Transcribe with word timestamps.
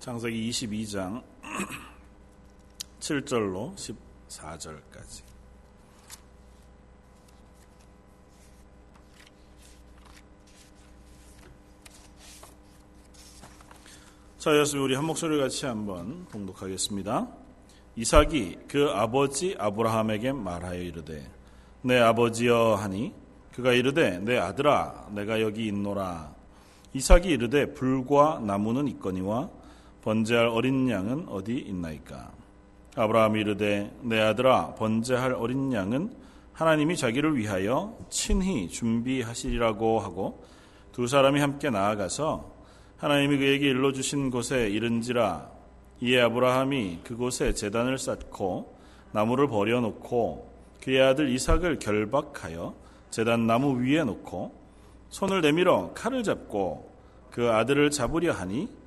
창세기 0.00 0.48
22장 0.50 1.22
7절로 3.00 3.74
14절까지. 4.28 5.22
자, 14.38 14.52
여러분 14.52 14.80
우리 14.80 14.94
한 14.94 15.04
목소리 15.04 15.36
같이 15.36 15.66
한번 15.66 16.26
봉독하겠습니다. 16.26 17.28
이삭이 17.96 18.58
그 18.68 18.90
아버지 18.90 19.56
아브라함에게 19.58 20.30
말하여 20.32 20.80
이르되 20.80 21.28
내 21.82 21.98
아버지여 21.98 22.76
하니 22.76 23.12
그가 23.52 23.72
이르되 23.72 24.20
내 24.20 24.38
아들아 24.38 25.08
내가 25.10 25.40
여기 25.40 25.66
있노라 25.66 26.32
이삭이 26.94 27.30
이르되 27.30 27.74
불과 27.74 28.38
나무는 28.38 28.86
있거니와 28.86 29.57
번제할 30.08 30.46
어린 30.46 30.88
양은 30.88 31.26
어디 31.28 31.58
있나이까? 31.58 32.32
아브라함이 32.96 33.40
이르되 33.40 33.94
내 34.00 34.18
아들아 34.18 34.74
번제할 34.76 35.34
어린 35.34 35.70
양은 35.70 36.14
하나님이 36.54 36.96
자기를 36.96 37.36
위하여 37.36 37.94
친히 38.08 38.70
준비하시리라고 38.70 40.00
하고 40.00 40.42
두 40.92 41.06
사람이 41.06 41.40
함께 41.40 41.68
나아가서 41.68 42.50
하나님이 42.96 43.36
그에게 43.36 43.68
일러 43.68 43.92
주신 43.92 44.30
곳에 44.30 44.70
이른지라 44.70 45.50
이에 46.00 46.22
아브라함이 46.22 47.00
그곳에 47.04 47.52
제단을 47.52 47.98
쌓고 47.98 48.78
나무를 49.12 49.46
버려 49.46 49.82
놓고 49.82 50.50
그의 50.82 51.02
아들 51.02 51.28
이삭을 51.28 51.80
결박하여 51.80 52.74
제단 53.10 53.46
나무 53.46 53.78
위에 53.82 54.04
놓고 54.04 54.54
손을 55.10 55.42
내밀어 55.42 55.92
칼을 55.92 56.22
잡고 56.22 56.90
그 57.30 57.50
아들을 57.50 57.90
잡으려 57.90 58.32
하니 58.32 58.77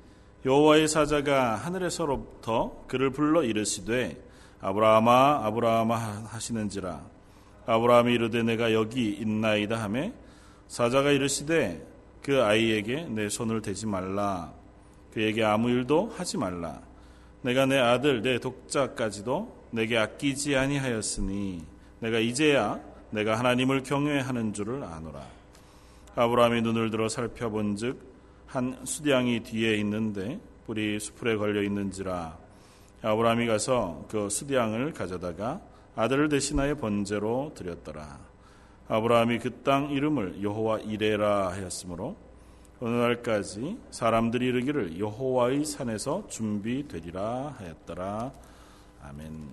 여호와의 0.44 0.88
사자가 0.88 1.54
하늘에서로부터 1.54 2.84
그를 2.88 3.10
불러 3.10 3.44
이르시되 3.44 4.20
아브라함아 4.60 5.42
아브라함아 5.44 5.96
하시는지라. 6.30 7.00
아브라함이 7.66 8.12
이르되 8.12 8.42
내가 8.42 8.72
여기 8.72 9.10
있나이다 9.10 9.80
하매 9.80 10.12
사자가 10.66 11.12
이르시되 11.12 11.86
그 12.22 12.42
아이에게 12.42 13.04
내 13.04 13.28
손을 13.28 13.62
대지 13.62 13.86
말라. 13.86 14.52
그에게 15.14 15.44
아무 15.44 15.70
일도 15.70 16.12
하지 16.16 16.38
말라. 16.38 16.80
내가 17.42 17.66
내 17.66 17.78
아들 17.78 18.22
내 18.22 18.40
독자까지도 18.40 19.62
내게 19.70 19.96
아끼지 19.96 20.56
아니하였으니 20.56 21.64
내가 22.00 22.18
이제야 22.18 22.80
내가 23.10 23.38
하나님을 23.38 23.84
경외하는 23.84 24.54
줄을 24.54 24.82
아노라. 24.82 25.24
아브라함이 26.16 26.62
눈을 26.62 26.90
들어 26.90 27.08
살펴본즉 27.08 28.11
한 28.52 28.78
수량이 28.84 29.44
뒤에 29.44 29.76
있는데 29.78 30.38
뿔이 30.66 31.00
수풀에 31.00 31.36
걸려 31.36 31.62
있는지라 31.62 32.36
아브라함이 33.00 33.46
가서 33.46 34.04
그 34.10 34.28
수량을 34.28 34.92
가져다가 34.92 35.62
아들을 35.96 36.28
대신하여 36.28 36.76
번제로 36.76 37.52
드렸더라. 37.54 38.20
아브라함이 38.88 39.38
그 39.38 39.62
땅 39.62 39.90
이름을 39.90 40.42
여호와 40.42 40.80
이레라 40.80 41.50
하였으므로 41.52 42.14
어느 42.80 42.90
날까지 42.90 43.78
사람들이 43.90 44.46
이르기를 44.46 44.98
여호와의 44.98 45.64
산에서 45.64 46.26
준비되리라 46.28 47.56
하였더라. 47.58 48.32
아멘. 49.02 49.48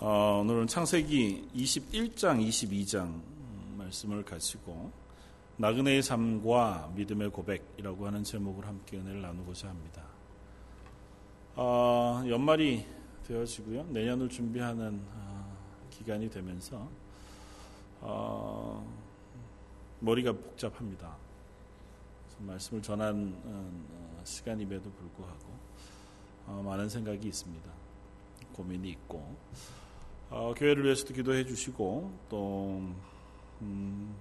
어, 0.00 0.40
오늘은 0.42 0.68
창세기 0.68 1.50
21장, 1.54 2.44
22장 2.48 3.20
말씀을 3.76 4.24
가지고 4.24 5.01
나그네의 5.62 6.02
삶과 6.02 6.90
믿음의 6.96 7.30
고백이라고 7.30 8.04
하는 8.04 8.24
제목을 8.24 8.66
함께 8.66 8.96
은혜를 8.96 9.22
나누고자 9.22 9.68
합니다. 9.68 10.02
어, 11.54 12.20
연말이 12.26 12.84
되어지고요. 13.28 13.84
내년을 13.84 14.28
준비하는 14.28 15.00
어, 15.14 15.56
기간이 15.88 16.28
되면서 16.30 16.88
어, 18.00 18.84
머리가 20.00 20.32
복잡합니다. 20.32 21.16
말씀을 22.40 22.82
전한 22.82 23.40
어, 23.44 24.20
시간임에도 24.24 24.90
불구하고 24.90 25.46
어, 26.48 26.62
많은 26.66 26.88
생각이 26.88 27.28
있습니다. 27.28 27.70
고민이 28.52 28.90
있고 28.90 29.36
어, 30.28 30.54
교회를 30.56 30.82
위해서도 30.86 31.14
기도해 31.14 31.46
주시고 31.46 32.18
또 32.28 32.82
음, 33.60 34.16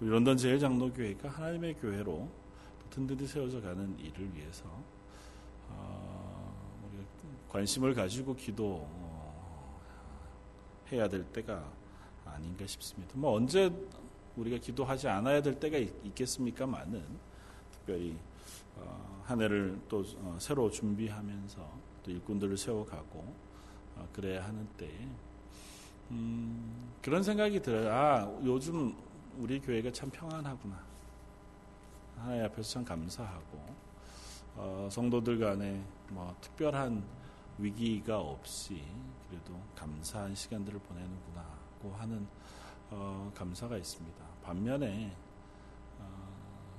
우리 0.00 0.10
런던 0.10 0.36
제일장로교회가 0.36 1.28
하나님의 1.28 1.74
교회로 1.74 2.28
든든히 2.90 3.26
세워져 3.26 3.60
가는 3.60 3.96
일을 3.98 4.34
위해서 4.34 4.64
어, 5.68 6.80
우리가 6.88 7.08
관심을 7.48 7.94
가지고 7.94 8.34
기도 8.34 8.86
어, 8.88 9.80
해야 10.90 11.08
될 11.08 11.24
때가 11.24 11.64
아닌가 12.24 12.66
싶습니다. 12.66 13.12
뭐 13.16 13.32
언제 13.32 13.72
우리가 14.36 14.58
기도하지 14.58 15.08
않아야 15.08 15.40
될 15.40 15.58
때가 15.58 15.78
있, 15.78 16.14
겠습니까 16.14 16.66
많은 16.66 17.02
특별히 17.70 18.16
어, 18.76 19.22
한 19.24 19.40
해를 19.40 19.78
또 19.88 20.04
어, 20.18 20.36
새로 20.40 20.70
준비하면서 20.70 21.70
또 22.02 22.10
일꾼들을 22.10 22.56
세워가고 22.56 23.18
어, 23.96 24.08
그래야 24.12 24.44
하는 24.44 24.66
때에 24.76 25.08
음, 26.10 26.92
그런 27.00 27.22
생각이 27.22 27.62
들어요. 27.62 27.92
아 27.92 28.40
요즘 28.44 28.94
우리 29.38 29.60
교회가 29.60 29.90
참 29.90 30.10
평안하구나. 30.10 30.78
하나님 32.16 32.44
앞에서 32.44 32.74
참 32.74 32.84
감사하고 32.84 33.74
어, 34.56 34.88
성도들 34.90 35.38
간에 35.38 35.82
뭐 36.10 36.34
특별한 36.40 37.02
위기가 37.58 38.20
없이 38.20 38.82
그래도 39.28 39.60
감사한 39.76 40.34
시간들을 40.34 40.78
보내는구나고 40.78 41.92
하는 41.98 42.26
어, 42.90 43.32
감사가 43.34 43.76
있습니다. 43.76 44.24
반면에 44.42 45.16
어, 45.98 46.36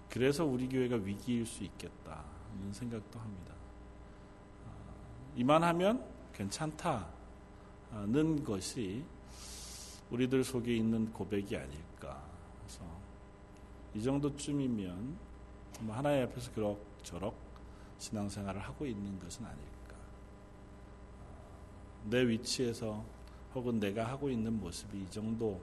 그래서 0.10 0.46
우리 0.46 0.70
교회가 0.70 0.96
위기일 0.96 1.46
수 1.46 1.64
있겠다 1.64 2.24
이런 2.58 2.72
생각도 2.72 3.20
합니다. 3.20 3.54
어, 4.66 4.72
이만하면 5.36 6.06
괜찮다는 6.34 7.06
것이 8.46 9.04
우리들 10.10 10.44
속에 10.44 10.76
있는 10.76 11.12
고백이 11.12 11.58
아닐까. 11.58 11.85
이 13.96 14.04
정도쯤이면 14.04 15.18
뭐 15.82 15.96
하나님 15.96 16.24
앞에서 16.24 16.52
그럭저럭 16.52 17.34
신앙생활을 17.98 18.62
하고 18.62 18.86
있는 18.86 19.18
것은 19.20 19.46
아닐까. 19.46 19.96
아, 21.22 22.10
내 22.10 22.28
위치에서 22.28 23.06
혹은 23.54 23.80
내가 23.80 24.06
하고 24.06 24.30
있는 24.30 24.60
모습이 24.60 25.02
이 25.02 25.10
정도 25.10 25.62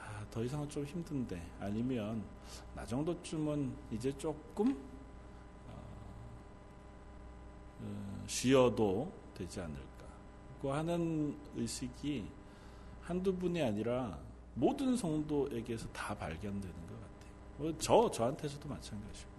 아, 0.00 0.24
더 0.30 0.44
이상은 0.44 0.68
좀 0.68 0.84
힘든데 0.84 1.44
아니면 1.58 2.22
나 2.76 2.86
정도쯤은 2.86 3.74
이제 3.90 4.16
조금 4.16 4.70
어, 5.66 5.82
어, 7.80 8.24
쉬어도 8.28 9.12
되지 9.34 9.60
않을까. 9.60 10.06
그 10.62 10.68
하는 10.68 11.36
의식이 11.56 12.24
한두 13.02 13.34
분이 13.34 13.60
아니라 13.60 14.16
모든 14.54 14.96
성도에게서 14.96 15.88
다 15.88 16.16
발견되는 16.16 16.87
저 17.78 18.10
저한테서도 18.10 18.68
마찬가지고. 18.68 19.30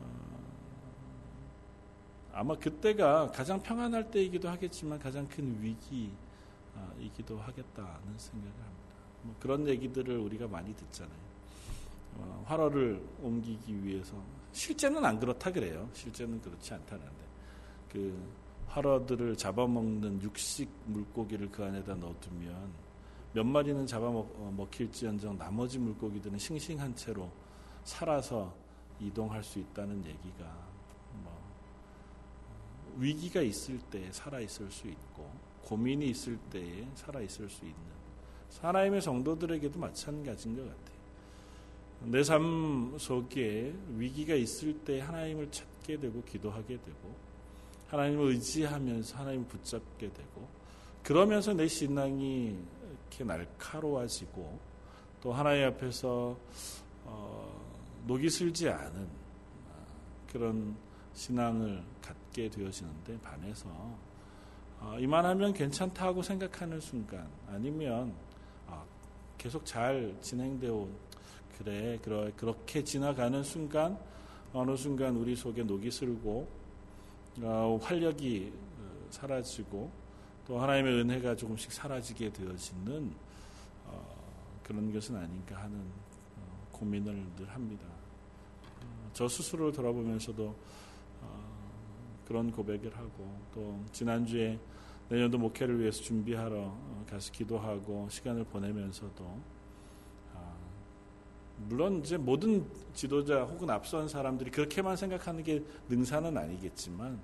어, 0.00 0.38
아마 2.32 2.56
그때가 2.56 3.30
가장 3.30 3.62
평안할 3.62 4.10
때이기도 4.10 4.48
하겠지만 4.48 4.98
가장 4.98 5.26
큰 5.28 5.56
위기이기도 5.62 7.38
하겠다는 7.38 8.18
생각을 8.18 8.54
합니다. 8.54 8.86
뭐 9.22 9.34
그런 9.40 9.66
얘기들을 9.66 10.18
우리가 10.18 10.46
많이 10.48 10.74
듣잖아요. 10.74 11.26
어, 12.18 12.44
활어를 12.46 13.00
옮기기 13.22 13.84
위해서 13.84 14.14
실제는 14.52 15.04
안 15.04 15.20
그렇다 15.20 15.52
그래요. 15.52 15.88
실제는 15.92 16.40
그렇지 16.40 16.74
않다는데 16.74 17.26
그 17.92 18.18
활어들을 18.68 19.36
잡아먹는 19.36 20.22
육식 20.22 20.68
물고기를 20.86 21.50
그 21.50 21.64
안에다 21.64 21.94
넣어두면 21.94 22.85
몇 23.36 23.44
마리는 23.44 23.86
잡아먹힐지언정 23.86 25.32
어, 25.32 25.36
나머지 25.36 25.78
물고기들은 25.78 26.38
싱싱한 26.38 26.96
채로 26.96 27.30
살아서 27.84 28.50
이동할 28.98 29.44
수 29.44 29.58
있다는 29.58 29.98
얘기가 30.06 30.56
뭐 31.22 31.38
위기가 32.96 33.42
있을 33.42 33.78
때 33.90 34.10
살아 34.10 34.40
있을 34.40 34.70
수 34.70 34.88
있고 34.88 35.30
고민이 35.64 36.08
있을 36.08 36.38
때에 36.48 36.88
살아 36.94 37.20
있을 37.20 37.50
수 37.50 37.66
있는 37.66 37.76
하나님의 38.58 39.02
성도들에게도 39.02 39.78
마찬가지인 39.78 40.56
것 40.56 40.62
같아요. 40.62 40.96
내 42.04 42.22
삶 42.22 42.94
속에 42.98 43.74
위기가 43.98 44.34
있을 44.34 44.78
때 44.78 45.00
하나님을 45.00 45.50
찾게 45.50 46.00
되고 46.00 46.22
기도하게 46.22 46.78
되고 46.78 47.14
하나님을 47.88 48.30
의지하면서 48.30 49.18
하나님을 49.18 49.46
붙잡게 49.46 50.10
되고 50.10 50.48
그러면서 51.02 51.52
내 51.52 51.68
신앙이 51.68 52.56
이렇게 53.08 53.24
날카로워지고 53.24 54.58
또 55.20 55.32
하나님 55.32 55.66
앞에서 55.68 56.36
어, 57.04 57.66
녹이 58.06 58.28
슬지 58.28 58.68
않은 58.68 59.08
그런 60.30 60.76
신앙을 61.14 61.82
갖게 62.02 62.48
되어지는데 62.50 63.18
반해서 63.20 63.68
어, 64.80 64.96
이만하면 64.98 65.52
괜찮다고 65.52 66.22
생각하는 66.22 66.80
순간 66.80 67.28
아니면 67.48 68.14
어, 68.66 68.84
계속 69.38 69.64
잘 69.64 70.14
진행되어 70.20 70.74
온 70.74 70.94
그래 71.58 71.98
그렇게 72.36 72.84
지나가는 72.84 73.42
순간 73.42 73.98
어느 74.52 74.76
순간 74.76 75.16
우리 75.16 75.34
속에 75.34 75.62
녹이 75.62 75.90
슬고 75.90 76.46
어, 77.40 77.78
활력이 77.82 78.52
어, 78.78 79.06
사라지고 79.10 79.90
또 80.46 80.60
하나님의 80.60 81.00
은혜가 81.00 81.34
조금씩 81.34 81.72
사라지게 81.72 82.32
되어지는 82.32 83.12
어, 83.86 84.60
그런 84.62 84.92
것은 84.92 85.16
아닌가 85.16 85.62
하는 85.62 85.78
어, 85.80 86.68
고민을 86.72 87.26
늘 87.36 87.48
합니다. 87.48 87.84
어, 87.84 89.10
저 89.12 89.26
스스로를 89.26 89.72
돌아보면서도 89.72 90.54
그런 92.26 92.50
고백을 92.50 92.96
하고 92.96 93.38
또 93.54 93.80
지난주에 93.92 94.58
내년도 95.08 95.38
목회를 95.38 95.80
위해서 95.80 96.02
준비하러 96.02 96.76
가서 97.08 97.32
기도하고 97.32 98.08
시간을 98.10 98.44
보내면서도 98.44 99.40
아, 100.34 100.54
물론 101.68 102.00
이제 102.00 102.16
모든 102.16 102.68
지도자 102.92 103.44
혹은 103.44 103.70
앞선 103.70 104.08
사람들이 104.08 104.50
그렇게만 104.50 104.96
생각하는 104.96 105.44
게 105.44 105.62
능사는 105.88 106.36
아니겠지만 106.36 107.20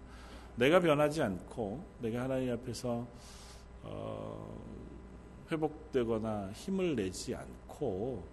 내가 0.56 0.80
변하지 0.80 1.22
않고 1.22 1.84
내가 2.00 2.22
하나님 2.22 2.52
앞에서 2.52 3.06
어, 3.82 4.62
회복되거나 5.50 6.52
힘을 6.52 6.96
내지 6.96 7.34
않고 7.34 8.24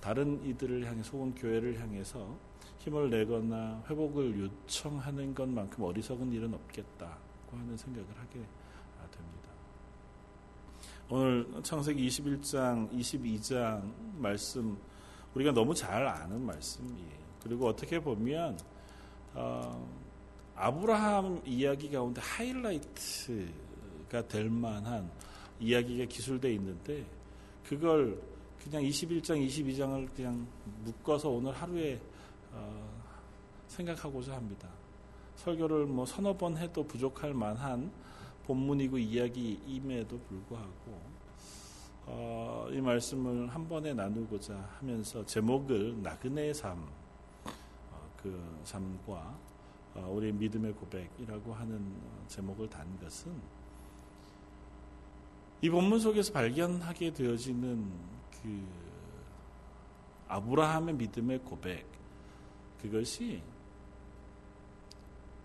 다른 0.00 0.44
이들을 0.44 0.84
향해 0.86 1.02
속은 1.02 1.34
교회를 1.34 1.80
향해서 1.80 2.36
힘을 2.78 3.10
내거나 3.10 3.84
회복을 3.88 4.38
요청하는 4.40 5.34
것만큼 5.34 5.84
어리석은 5.84 6.32
일은 6.32 6.52
없겠다고 6.52 7.56
하는 7.56 7.76
생각을 7.76 8.08
하게 8.18 8.40
됩니다. 9.12 9.48
오늘 11.08 11.46
창세기 11.62 12.08
21장, 12.08 12.90
22장 12.90 13.92
말씀 14.16 14.76
우리가 15.34 15.52
너무 15.52 15.74
잘 15.74 16.06
아는 16.06 16.44
말씀이에요. 16.44 17.22
그리고 17.42 17.68
어떻게 17.68 18.00
보면 18.00 18.58
어, 19.34 20.01
아브라함 20.62 21.42
이야기 21.44 21.90
가운데 21.90 22.20
하이라이트가 22.20 23.48
될 24.28 24.48
만한 24.48 25.10
이야기가 25.58 26.04
기술되어 26.04 26.52
있는데 26.52 27.04
그걸 27.66 28.22
그냥 28.62 28.82
21장, 28.84 29.44
22장을 29.44 30.08
그냥 30.14 30.46
묶어서 30.84 31.30
오늘 31.30 31.52
하루에 31.52 32.00
어, 32.52 33.02
생각하고자 33.66 34.36
합니다. 34.36 34.68
설교를 35.34 35.86
뭐 35.86 36.06
서너 36.06 36.36
번 36.36 36.56
해도 36.56 36.86
부족할 36.86 37.34
만한 37.34 37.90
본문이고 38.46 38.98
이야기임에도 38.98 40.16
불구하고 40.16 41.00
어, 42.06 42.68
이 42.70 42.80
말씀을 42.80 43.48
한 43.48 43.68
번에 43.68 43.94
나누고자 43.94 44.54
하면서 44.78 45.26
제목을 45.26 46.00
나그네의 46.02 46.54
삶, 46.54 46.86
어, 47.90 48.10
그 48.22 48.60
삶과 48.62 49.12
어, 49.12 49.51
우리 50.00 50.32
믿음의 50.32 50.72
고백이라고 50.72 51.52
하는 51.52 51.94
제목을 52.28 52.68
단 52.68 52.98
것은 52.98 53.32
이 55.60 55.70
본문 55.70 56.00
속에서 56.00 56.32
발견하게 56.32 57.12
되어지는 57.12 57.92
그 58.42 58.66
아브라함의 60.28 60.94
믿음의 60.94 61.38
고백 61.40 61.86
그것이 62.80 63.42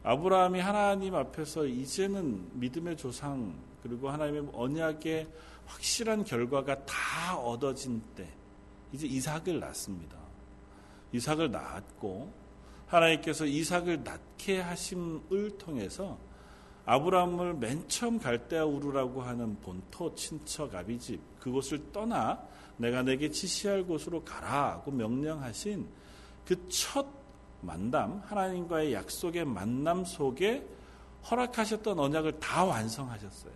아브라함이 0.03 0.59
하나님 0.59 1.15
앞에서 1.15 1.65
이제는 1.65 2.59
믿음의 2.59 2.95
조상 2.95 3.59
그리고 3.83 4.09
하나님의 4.09 4.49
언약의 4.53 5.27
확실한 5.65 6.23
결과가 6.23 6.85
다 6.85 7.37
얻어진 7.37 8.01
때 8.15 8.27
이제 8.93 9.05
이삭을 9.05 9.59
낳습니다. 9.59 10.17
이삭을 11.11 11.51
낳았고 11.51 12.46
하나님께서 12.87 13.45
이삭을 13.45 14.03
낳게 14.03 14.61
하심을 14.61 15.57
통해서 15.57 16.17
아브라함을 16.85 17.55
맨 17.55 17.87
처음 17.89 18.17
갈대아 18.17 18.65
우르라고 18.65 19.21
하는 19.21 19.59
본토 19.59 20.15
친척 20.15 20.73
아비집 20.73 21.19
그곳을 21.39 21.91
떠나 21.91 22.41
내가 22.77 23.03
내게 23.03 23.29
지시할 23.29 23.83
곳으로 23.83 24.23
가라고 24.23 24.91
명령하신 24.91 25.87
그 26.45 26.69
첫 26.69 27.05
만남, 27.61 28.21
하나님과의 28.25 28.93
약속의 28.93 29.45
만남 29.45 30.05
속에 30.05 30.65
허락하셨던 31.29 31.99
언약을 31.99 32.39
다 32.39 32.63
완성하셨어요. 32.63 33.53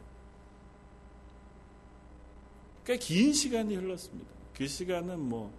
꽤 2.84 2.98
긴 2.98 3.32
시간이 3.32 3.76
흘렀습니다. 3.76 4.41
그 4.62 4.68
시간은 4.68 5.20
뭐, 5.20 5.52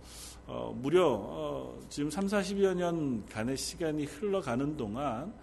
어, 0.47 0.73
무려, 0.81 1.09
어, 1.09 1.77
지금 1.89 2.09
3, 2.09 2.27
40여 2.27 2.77
년간의 2.77 3.57
시간이 3.57 4.05
흘러가는 4.05 4.77
동안 4.77 5.35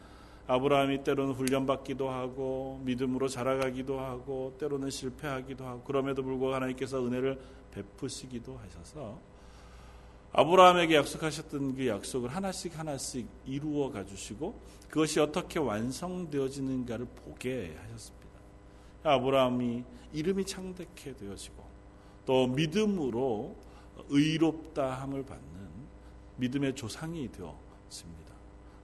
아브라함이 0.47 1.03
때로는 1.03 1.33
훈련받기도 1.33 2.09
하고 2.09 2.79
믿음으로 2.85 3.27
자라가기도 3.27 3.99
하고 3.99 4.55
때로는 4.57 4.89
실패하기도 4.89 5.65
하고 5.65 5.81
그럼에도 5.81 6.23
불구하고 6.23 6.55
하나님께서 6.55 7.05
은혜를 7.05 7.37
베푸시기도 7.71 8.57
하셔서 8.57 9.19
아브라함에게 10.31 10.95
약속하셨던 10.95 11.75
그 11.75 11.85
약속을 11.85 12.29
하나씩 12.29 12.79
하나씩 12.79 13.27
이루어 13.45 13.91
가주시고 13.91 14.57
그것이 14.87 15.19
어떻게 15.19 15.59
완성되어지는가를 15.59 17.07
보게 17.07 17.75
하셨습니다. 17.77 18.39
아브라함이 19.03 19.83
이름이 20.13 20.45
창대케 20.45 21.17
되어지고 21.17 21.68
또 22.29 22.45
믿음으로 22.45 23.55
의롭다함을 24.07 25.25
받는 25.25 25.69
믿음의 26.35 26.75
조상이 26.75 27.27
되었습니다. 27.31 28.35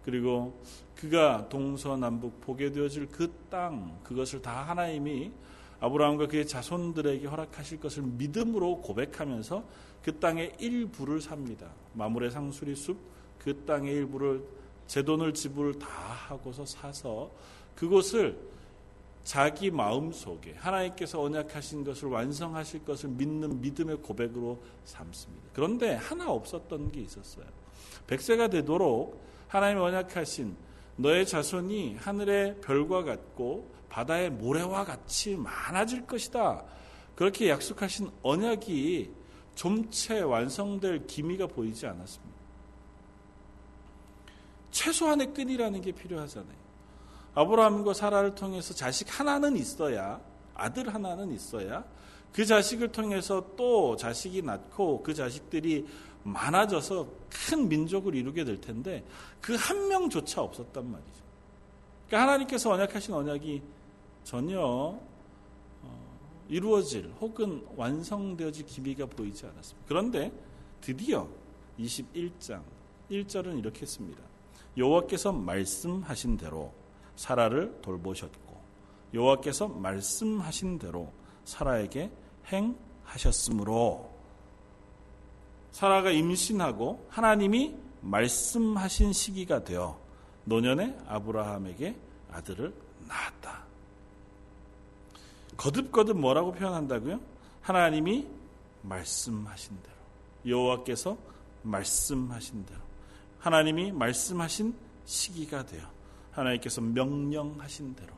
그리고 0.04 0.60
그가 0.96 1.48
동서남북 1.48 2.42
보게 2.42 2.72
되어질 2.72 3.08
그 3.12 3.32
땅, 3.52 4.00
그것을 4.04 4.42
다 4.42 4.64
하나님이 4.64 5.32
아브라함과 5.80 6.26
그의 6.26 6.48
자손들에게 6.48 7.28
허락하실 7.28 7.80
것을 7.82 8.02
믿음으로 8.02 8.82
고백하면서 8.82 9.64
그 10.02 10.20
땅의 10.20 10.54
일부를 10.58 11.22
삽니다. 11.22 11.70
마물의 11.94 12.32
상수리 12.32 12.76
숲, 12.76 12.98
그 13.38 13.64
땅의 13.64 13.94
일부를 13.94 14.44
제 14.88 15.04
돈을 15.04 15.36
지불 15.36 15.78
다 15.78 15.88
하고서 15.88 16.66
사서 16.66 17.30
그곳을 17.76 18.55
자기 19.26 19.72
마음 19.72 20.12
속에 20.12 20.54
하나님께서 20.54 21.20
언약하신 21.20 21.84
것을 21.84 22.10
완성하실 22.10 22.86
것을 22.86 23.10
믿는 23.10 23.60
믿음의 23.60 23.98
고백으로 23.98 24.64
삼습니다. 24.86 25.50
그런데 25.52 25.96
하나 25.96 26.30
없었던 26.30 26.92
게 26.92 27.02
있었어요. 27.02 27.46
백세가 28.06 28.50
되도록 28.50 29.26
하나님 29.48 29.80
언약하신 29.80 30.56
너의 30.98 31.26
자손이 31.26 31.96
하늘의 31.96 32.62
별과 32.62 33.04
같고 33.04 33.74
바다의 33.90 34.30
모래와 34.30 34.86
같이 34.86 35.36
많아질 35.36 36.06
것이다. 36.06 36.64
그렇게 37.16 37.50
약속하신 37.50 38.12
언약이 38.22 39.12
좀채 39.56 40.22
완성될 40.22 41.08
기미가 41.08 41.48
보이지 41.48 41.88
않았습니다. 41.88 42.36
최소한의 44.70 45.34
끈이라는 45.34 45.82
게 45.82 45.92
필요하잖아요. 45.92 46.65
아브라함과 47.36 47.94
사라를 47.94 48.34
통해서 48.34 48.74
자식 48.74 49.20
하나는 49.20 49.56
있어야 49.58 50.20
아들 50.54 50.94
하나는 50.94 51.32
있어야 51.34 51.84
그 52.34 52.46
자식을 52.46 52.92
통해서 52.92 53.46
또 53.56 53.96
자식이 53.96 54.42
낳고 54.42 55.04
그 55.04 55.14
자식들이 55.14 55.86
많아져서 56.24 57.08
큰 57.30 57.70
민족을 57.70 58.16
이루게 58.16 58.44
될 58.44 58.60
텐데 58.60 59.06
그 59.42 59.56
한 59.56 59.88
명조차 59.88 60.42
없었단 60.42 60.90
말이죠. 60.92 61.24
그러니까 62.08 62.22
하나님께서 62.24 62.72
언약하신 62.72 63.14
언약이 63.14 63.62
전혀 64.24 65.00
이루어질 66.48 67.12
혹은 67.20 67.66
완성되어질 67.76 68.66
기미가 68.66 69.06
보이지 69.08 69.46
않았습니다. 69.46 69.88
그런데 69.88 70.32
드디어 70.82 71.28
21장 71.80 72.62
1절은 73.10 73.58
이렇게 73.60 73.82
했습니다. 73.82 74.22
여호와께서 74.78 75.32
말씀하신 75.32 76.38
대로 76.38 76.74
사라를 77.16 77.80
돌보셨고 77.82 78.56
여호와께서 79.14 79.68
말씀하신 79.68 80.80
대로 80.80 81.12
사라에게 81.46 82.12
행하셨으므로 82.52 84.12
사라가 85.72 86.12
임신하고 86.12 87.06
하나님이 87.10 87.76
말씀하신 88.02 89.14
시기가 89.14 89.64
되어 89.64 90.00
노년에 90.46 90.98
아브라함에게 91.08 91.96
아들을 92.32 92.74
낳았다. 93.08 93.66
거듭거듭 95.58 96.18
뭐라고 96.18 96.52
표현한다고요? 96.52 97.20
하나님이 97.62 98.28
말씀하신 98.84 99.78
대로 99.82 99.96
여호와께서 100.46 101.18
말씀하신 101.64 102.66
대로 102.66 102.80
하나님이 103.40 103.92
말씀하신 103.92 104.76
시기가 105.06 105.66
되어 105.66 105.95
하나님께서 106.36 106.82
명령하신 106.82 107.96
대로 107.96 108.14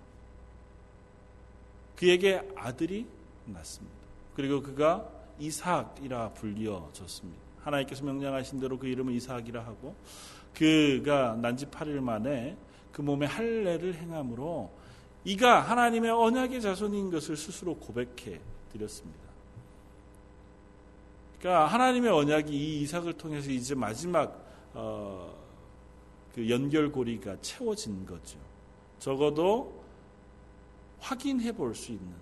그에게 1.95 2.41
아들이 2.55 3.07
낳습니다. 3.45 3.95
그리고 4.35 4.61
그가 4.61 5.09
이삭이라 5.39 6.33
불리어졌습니다. 6.33 7.41
하나님께서 7.61 8.03
명령하신 8.03 8.59
대로 8.59 8.77
그 8.77 8.87
이름을 8.87 9.13
이삭이라 9.13 9.65
하고 9.65 9.95
그가 10.53 11.35
난지 11.35 11.65
8일 11.67 11.99
만에 11.99 12.57
그 12.91 13.01
몸에 13.01 13.25
할례를 13.27 13.95
행함으로 13.95 14.71
이가 15.23 15.61
하나님의 15.61 16.11
언약의 16.11 16.61
자손인 16.61 17.11
것을 17.11 17.35
스스로 17.35 17.75
고백해 17.75 18.39
드렸습니다. 18.71 19.27
그러니까 21.39 21.67
하나님의 21.67 22.11
언약이 22.11 22.51
이 22.51 22.81
이삭을 22.81 23.13
통해서 23.13 23.51
이제 23.51 23.75
마지막 23.75 24.43
어, 24.73 25.46
그 26.33 26.49
연결고리가 26.49 27.41
채워진 27.41 28.05
거죠. 28.05 28.37
적어도 28.99 29.83
확인해 30.99 31.51
볼 31.51 31.75
수 31.75 31.91
있는 31.91 32.13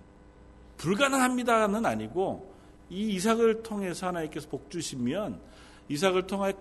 불가능합니다는 0.76 1.86
아니고 1.86 2.54
이 2.90 3.14
이삭을 3.14 3.62
통해서 3.62 4.08
하나님께서 4.08 4.48
복 4.48 4.70
주시면 4.70 5.40
이삭을 5.88 6.26
통하여 6.26 6.52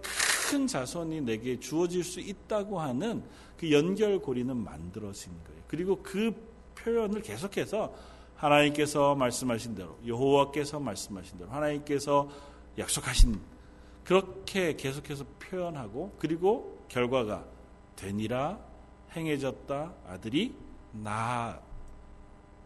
큰 0.49 0.67
자손이 0.67 1.21
내게 1.21 1.59
주어질 1.59 2.03
수 2.03 2.19
있다고 2.19 2.79
하는 2.79 3.23
그 3.57 3.71
연결고리는 3.71 4.55
만들어진 4.55 5.31
거예요. 5.47 5.61
그리고 5.67 6.01
그 6.01 6.33
표현을 6.75 7.21
계속해서 7.21 7.93
하나님께서 8.35 9.15
말씀하신 9.15 9.75
대로 9.75 9.97
여호와께서 10.05 10.79
말씀하신 10.79 11.37
대로 11.39 11.49
하나님께서 11.51 12.29
약속하신 12.77 13.39
그렇게 14.03 14.75
계속해서 14.75 15.25
표현하고 15.39 16.15
그리고 16.19 16.74
결과가 16.87 17.45
되니라 17.95 18.59
행해졌다 19.15 19.93
아들이 20.07 20.55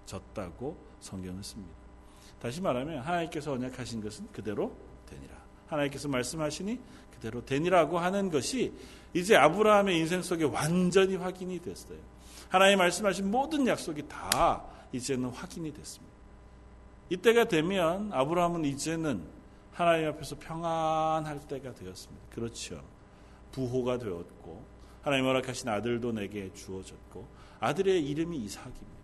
나아졌다고 0.06 0.78
성경은 1.00 1.44
씁니다. 1.44 1.78
다시 2.42 2.62
말하면 2.62 3.00
하나님께서 3.00 3.54
언약하신 3.54 4.02
것은 4.02 4.28
그대로 4.32 4.76
되니라. 5.06 5.36
하나님께서 5.68 6.08
말씀하시니 6.08 6.80
그대로 7.14 7.46
되니라고 7.46 8.00
하는 8.00 8.32
것이 8.32 8.74
이제 9.14 9.36
아브라함의 9.36 9.98
인생 9.98 10.22
속에 10.22 10.46
완전히 10.46 11.16
확인이 11.16 11.60
됐어요. 11.60 12.00
하나님 12.48 12.80
말씀하신 12.80 13.30
모든 13.30 13.68
약속이 13.68 14.08
다 14.08 14.64
이제는 14.92 15.30
확인이 15.30 15.74
됐습니다. 15.74 16.16
이때가 17.10 17.46
되면 17.46 18.12
아브라함은 18.14 18.66
이제는 18.66 19.24
하나님 19.72 20.08
앞에서 20.10 20.38
평안할 20.40 21.48
때가 21.48 21.74
되었습니다. 21.74 22.26
그렇죠. 22.34 22.84
부호가 23.52 23.98
되었고 23.98 24.64
하나님 25.02 25.26
허락하신 25.26 25.70
아들도 25.70 26.12
내게 26.12 26.52
주어졌고 26.54 27.28
아들의 27.60 28.06
이름이 28.06 28.38
이삭입니다. 28.38 29.00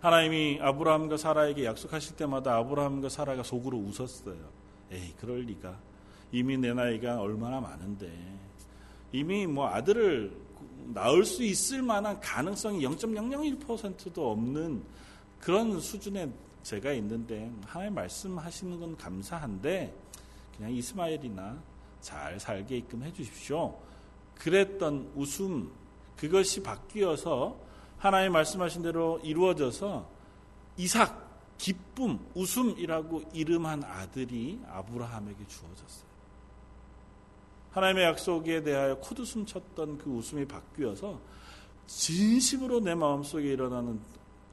하나님이 0.00 0.58
아브라함과 0.60 1.16
사라에게 1.16 1.64
약속하실 1.64 2.16
때마다 2.16 2.56
아브라함과 2.56 3.08
사라가 3.08 3.42
속으로 3.42 3.78
웃었어요. 3.78 4.38
에이, 4.92 5.14
그럴 5.18 5.40
리가. 5.40 5.76
이미 6.30 6.56
내 6.56 6.72
나이가 6.72 7.20
얼마나 7.20 7.60
많은데. 7.60 8.10
이미 9.12 9.46
뭐 9.46 9.66
아들을 9.68 10.32
낳을 10.94 11.24
수 11.24 11.42
있을 11.42 11.82
만한 11.82 12.20
가능성이 12.20 12.84
0.001%도 12.84 14.30
없는 14.30 14.82
그런 15.40 15.80
수준의 15.80 16.30
제가 16.62 16.92
있는데 16.92 17.50
하나님 17.66 17.94
말씀하시는 17.94 18.78
건 18.78 18.96
감사한데 18.96 19.94
그냥 20.56 20.72
이스마엘이나 20.72 21.58
잘 22.00 22.38
살게끔 22.38 23.02
해주십시오. 23.02 23.78
그랬던 24.36 25.12
웃음 25.14 25.70
그것이 26.16 26.62
바뀌어서 26.62 27.58
하나님 27.98 28.32
말씀하신 28.32 28.82
대로 28.82 29.20
이루어져서 29.22 30.08
이삭, 30.76 31.56
기쁨, 31.58 32.18
웃음이라고 32.34 33.22
이름한 33.32 33.82
아들이 33.84 34.60
아브라함에게 34.68 35.46
주어졌어요. 35.46 36.08
하나님의 37.72 38.04
약속에 38.04 38.62
대하여 38.62 38.96
코드숨 38.98 39.44
쳤던 39.44 39.98
그 39.98 40.10
웃음이 40.10 40.46
바뀌어서 40.46 41.20
진심으로 41.86 42.80
내 42.80 42.94
마음속에 42.94 43.44
일어나는 43.52 44.00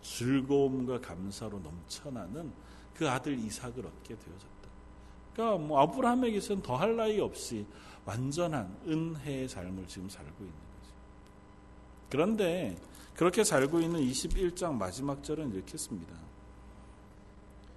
즐거움과 0.01 1.01
감사로 1.01 1.59
넘쳐나는 1.59 2.51
그 2.95 3.09
아들 3.09 3.37
이삭을 3.37 3.85
얻게 3.85 4.15
되어졌다. 4.15 4.54
그러니까 5.35 5.57
뭐 5.57 5.81
아브라함에게서는 5.81 6.63
더할 6.63 6.95
나위 6.95 7.19
없이 7.19 7.65
완전한 8.05 8.73
은혜의 8.87 9.49
삶을 9.49 9.85
지금 9.87 10.07
살고 10.07 10.31
있는 10.39 10.53
거죠. 10.53 10.93
그런데 12.09 12.77
그렇게 13.15 13.43
살고 13.43 13.81
있는 13.81 13.99
21장 13.99 14.73
마지막 14.73 15.23
절은 15.23 15.53
이렇게 15.53 15.77
씁니다. 15.77 16.15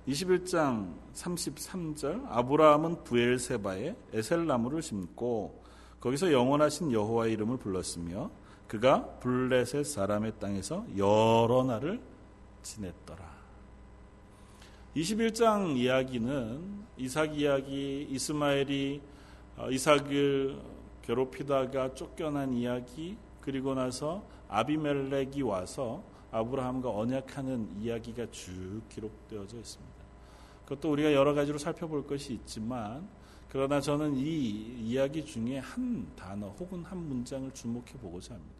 21장 0.06 0.94
33절 1.14 2.26
아브라함은 2.28 3.04
부엘세바에 3.04 3.94
에셀나무를 4.12 4.80
심고 4.80 5.62
거기서 6.00 6.32
영원하신 6.32 6.92
여호와의 6.92 7.32
이름을 7.34 7.58
불렀으며 7.58 8.30
그가 8.68 9.04
블레셋 9.18 9.84
사람의 9.84 10.38
땅에서 10.38 10.86
여러 10.96 11.64
날을 11.64 12.00
지냈더라. 12.62 13.37
21장 14.96 15.76
이야기는 15.76 16.84
이삭 16.96 17.38
이야기, 17.38 18.06
이스마엘이 18.10 19.00
어, 19.56 19.70
이삭을 19.70 20.58
괴롭히다가 21.02 21.94
쫓겨난 21.94 22.52
이야기, 22.54 23.16
그리고 23.40 23.74
나서 23.74 24.24
아비멜렉이 24.48 25.42
와서 25.42 26.02
아브라함과 26.30 26.90
언약하는 26.90 27.80
이야기가 27.80 28.30
쭉 28.30 28.82
기록되어져 28.88 29.58
있습니다. 29.58 29.94
그것도 30.64 30.90
우리가 30.92 31.12
여러 31.12 31.32
가지로 31.32 31.58
살펴볼 31.58 32.06
것이 32.06 32.34
있지만 32.34 33.08
그러나 33.48 33.80
저는 33.80 34.16
이 34.16 34.76
이야기 34.80 35.24
중에 35.24 35.58
한 35.58 36.06
단어 36.14 36.48
혹은 36.48 36.84
한 36.84 36.98
문장을 36.98 37.50
주목해 37.52 37.92
보고자 38.02 38.34
합니다. 38.34 38.54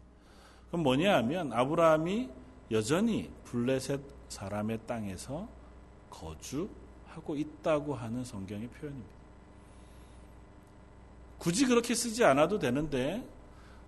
그럼 0.69 0.83
뭐냐 0.83 1.17
하면 1.17 1.53
아브라함이 1.53 2.29
여전히 2.71 3.31
블레셋 3.43 4.01
사람의 4.29 4.79
땅에서 4.87 5.58
거주하고 6.09 7.35
있다고 7.35 7.95
하는 7.95 8.23
성경의 8.23 8.67
표현입니다. 8.67 9.19
굳이 11.37 11.65
그렇게 11.65 11.95
쓰지 11.95 12.23
않아도 12.25 12.59
되는데 12.59 13.25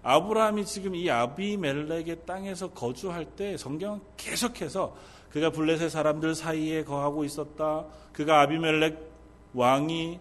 아브라함이 0.03 0.65
지금 0.65 0.95
이 0.95 1.09
아비멜렉의 1.09 2.25
땅에서 2.25 2.71
거주할 2.71 3.25
때 3.25 3.57
성경은 3.57 4.01
계속해서 4.17 4.95
그가 5.29 5.51
블레셋 5.51 5.91
사람들 5.91 6.33
사이에 6.33 6.83
거하고 6.83 7.23
있었다. 7.23 7.85
그가 8.11 8.41
아비멜렉 8.41 9.11
왕이 9.53 10.19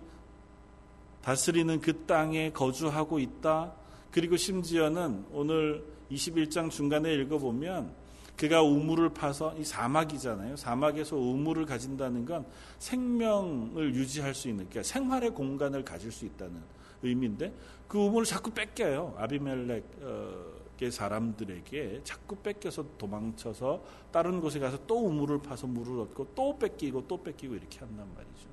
다스리는 1.23 1.80
그 1.80 2.04
땅에 2.07 2.50
거주하고 2.50 3.19
있다. 3.19 3.73
그리고 4.11 4.37
심지어는 4.37 5.26
오늘 5.33 5.85
21장 6.11 6.71
중간에 6.71 7.12
읽어보면 7.14 8.00
그가 8.40 8.62
우물을 8.62 9.11
파서 9.11 9.54
이 9.59 9.64
사막이잖아요. 9.64 10.56
사막에서 10.56 11.14
우물을 11.14 11.66
가진다는 11.66 12.25
건 12.25 12.47
생명을 12.78 13.94
유지할 13.94 14.35
수 14.35 14.49
있는, 14.49 14.66
그러니까 14.70 14.82
생활의 14.82 15.35
공간을 15.35 15.85
가질 15.85 16.11
수 16.11 16.25
있다는 16.25 16.59
의미인데 17.02 17.52
그 17.87 17.99
우물을 17.99 18.25
자꾸 18.25 18.50
뺏겨요. 18.50 19.14
아비멜렉의 19.18 20.90
사람들에게 20.90 22.00
자꾸 22.02 22.35
뺏겨서 22.37 22.87
도망쳐서 22.97 23.85
다른 24.11 24.40
곳에 24.40 24.59
가서 24.59 24.78
또 24.87 25.06
우물을 25.06 25.42
파서 25.42 25.66
물을 25.66 26.00
얻고 26.00 26.28
또 26.35 26.59
뺏기고 26.59 27.09
또 27.09 27.23
뺏기고 27.23 27.54
이렇게 27.54 27.80
한단 27.80 28.09
말이죠. 28.14 28.49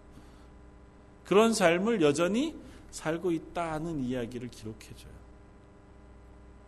그런 1.24 1.54
삶을 1.54 2.02
여전히 2.02 2.58
살고 2.92 3.32
있다는 3.32 4.02
이야기를 4.02 4.50
기록해줘요. 4.50 5.14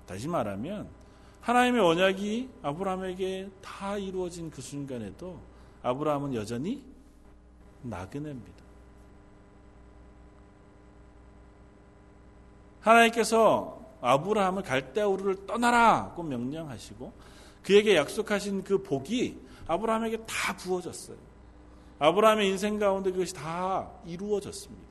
다시 0.06 0.30
말하면 0.30 0.99
하나님의 1.41 1.81
언약이 1.81 2.50
아브라함에게 2.62 3.50
다 3.62 3.98
이루어진 3.98 4.50
그 4.50 4.62
순간에도 4.62 5.39
아브라함은 5.84 6.36
여전히 6.36 6.84
나그네입니다. 7.81 8.60
하나님께서 12.81 13.79
아브라함을 14.01 14.63
갈대우르를 14.63 15.46
떠나라고 15.46 16.24
명령하시고 16.24 17.12
그에게 17.63 17.96
약속하신 17.96 18.63
그 18.63 18.81
복이 18.81 19.39
아브라함에게 19.67 20.17
다 20.25 20.55
부어졌어요. 20.55 21.17
아브라함의 22.00 22.50
인생 22.50 22.79
가운데 22.79 23.12
그것이 23.12 23.34
다 23.34 23.89
이루어졌습니다. 24.05 24.88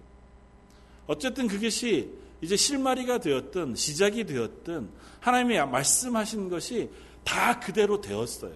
어쨌든 1.06 1.48
그것이 1.48 2.12
이제 2.40 2.56
실마리가 2.56 3.18
되었든 3.18 3.74
시작이 3.74 4.24
되었든 4.24 4.90
하나님이 5.20 5.58
말씀하신 5.58 6.48
것이 6.48 6.90
다 7.24 7.58
그대로 7.58 8.00
되었어요. 8.00 8.54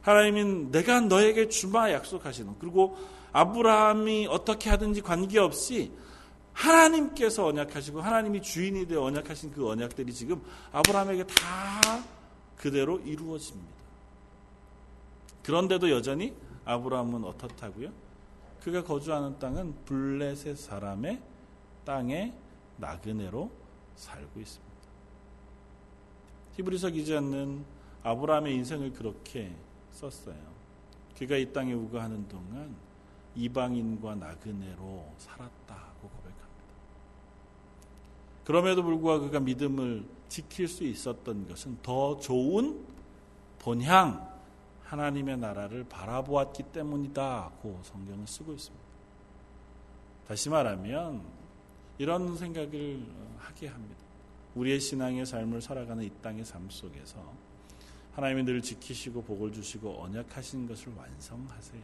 하나님은 0.00 0.70
내가 0.70 1.00
너에게 1.00 1.48
주마 1.48 1.92
약속하시는 1.92 2.54
그리고 2.58 2.96
아브라함이 3.32 4.28
어떻게 4.28 4.70
하든지 4.70 5.02
관계없이 5.02 5.92
하나님께서 6.52 7.44
언약하시고 7.46 8.00
하나님이 8.00 8.40
주인이 8.40 8.86
되어 8.86 9.02
언약하신 9.02 9.52
그 9.52 9.68
언약들이 9.68 10.12
지금 10.14 10.40
아브라함에게 10.72 11.26
다 11.26 12.02
그대로 12.56 12.98
이루어집니다. 13.00 13.76
그런데도 15.42 15.90
여전히 15.90 16.34
아브라함은 16.64 17.24
어떻다고요? 17.24 17.90
그가 18.62 18.82
거주하는 18.82 19.38
땅은 19.38 19.74
블레셋 19.84 20.58
사람의 20.58 21.20
땅에 21.84 22.32
나그네로 22.76 23.50
살고 23.94 24.40
있습니다. 24.40 24.76
히브리서 26.56 26.90
기자는 26.90 27.64
아브라함의 28.02 28.54
인생을 28.54 28.92
그렇게 28.92 29.54
썼어요. 29.92 30.56
그가 31.18 31.36
이 31.36 31.52
땅에 31.52 31.72
우거하는 31.72 32.28
동안 32.28 32.74
이방인과 33.34 34.14
나그네로 34.16 35.12
살았다고 35.18 36.08
고백합니다. 36.08 36.46
그럼에도 38.44 38.82
불구하고 38.82 39.26
그가 39.26 39.40
믿음을 39.40 40.06
지킬 40.28 40.68
수 40.68 40.84
있었던 40.84 41.48
것은 41.48 41.78
더 41.82 42.18
좋은 42.18 42.86
본향 43.58 44.36
하나님의 44.84 45.38
나라를 45.38 45.84
바라보았기 45.84 46.62
때문이다고 46.64 47.80
성경을 47.82 48.26
쓰고 48.26 48.52
있습니다. 48.52 48.86
다시 50.28 50.48
말하면 50.48 51.35
이런 51.98 52.36
생각을 52.36 53.00
하게 53.38 53.68
합니다. 53.68 53.96
우리의 54.54 54.80
신앙의 54.80 55.26
삶을 55.26 55.60
살아가는 55.60 56.02
이 56.02 56.10
땅의 56.22 56.44
삶 56.44 56.68
속에서 56.70 57.32
하나님이 58.12 58.44
늘 58.44 58.62
지키시고 58.62 59.22
복을 59.22 59.52
주시고 59.52 60.02
언약하신 60.02 60.66
것을 60.66 60.92
완성하세요. 60.94 61.82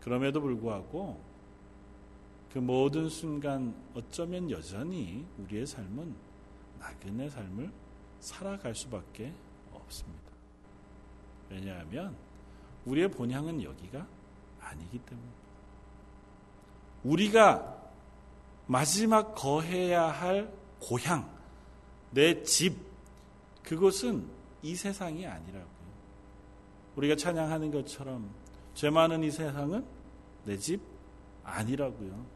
그럼에도 0.00 0.40
불구하고 0.40 1.20
그 2.52 2.58
모든 2.58 3.10
순간 3.10 3.74
어쩌면 3.94 4.50
여전히 4.50 5.26
우리의 5.38 5.66
삶은 5.66 6.14
나그네 6.78 7.28
삶을 7.28 7.70
살아갈 8.20 8.74
수밖에 8.74 9.32
없습니다. 9.72 10.32
왜냐하면 11.50 12.16
우리의 12.86 13.10
본향은 13.10 13.62
여기가 13.62 14.06
아니기 14.60 14.98
때문입니다. 14.98 15.38
우리가 17.04 17.77
마지막 18.68 19.34
거해야 19.34 20.04
할 20.04 20.48
고향, 20.78 21.28
내 22.12 22.42
집, 22.44 22.76
그것은 23.64 24.24
이 24.62 24.76
세상이 24.76 25.26
아니라고요. 25.26 25.68
우리가 26.96 27.16
찬양하는 27.16 27.70
것처럼 27.72 28.30
죄 28.74 28.90
많은 28.90 29.24
이 29.24 29.30
세상은 29.30 29.84
내 30.44 30.56
집 30.56 30.80
아니라고요. 31.44 32.26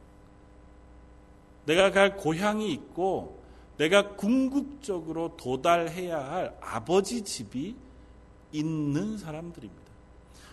내가 1.67 1.91
갈 1.91 2.17
고향이 2.17 2.73
있고 2.73 3.41
내가 3.77 4.17
궁극적으로 4.17 5.37
도달해야 5.37 6.19
할 6.19 6.57
아버지 6.61 7.23
집이 7.23 7.77
있는 8.53 9.19
사람들입니다. 9.19 9.83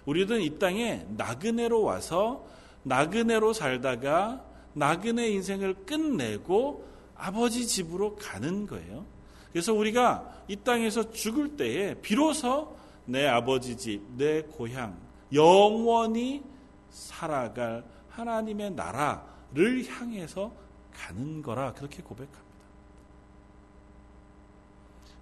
우리는 0.05 0.41
이 0.41 0.59
땅에 0.59 1.05
나그네로 1.17 1.81
와서 1.83 2.45
나그네로 2.83 3.53
살다가 3.53 4.43
나그네 4.79 5.29
인생을 5.29 5.85
끝내고 5.85 6.87
아버지 7.15 7.67
집으로 7.67 8.15
가는 8.15 8.65
거예요. 8.65 9.05
그래서 9.51 9.73
우리가 9.73 10.43
이 10.47 10.55
땅에서 10.55 11.11
죽을 11.11 11.57
때에 11.57 11.95
비로소 11.95 12.75
내 13.05 13.27
아버지 13.27 13.75
집, 13.77 14.01
내 14.15 14.41
고향, 14.41 14.97
영원히 15.33 16.43
살아갈 16.89 17.83
하나님의 18.09 18.71
나라를 18.71 19.85
향해서 19.87 20.51
가는 20.93 21.41
거라 21.41 21.73
그렇게 21.73 22.01
고백합니다. 22.01 22.49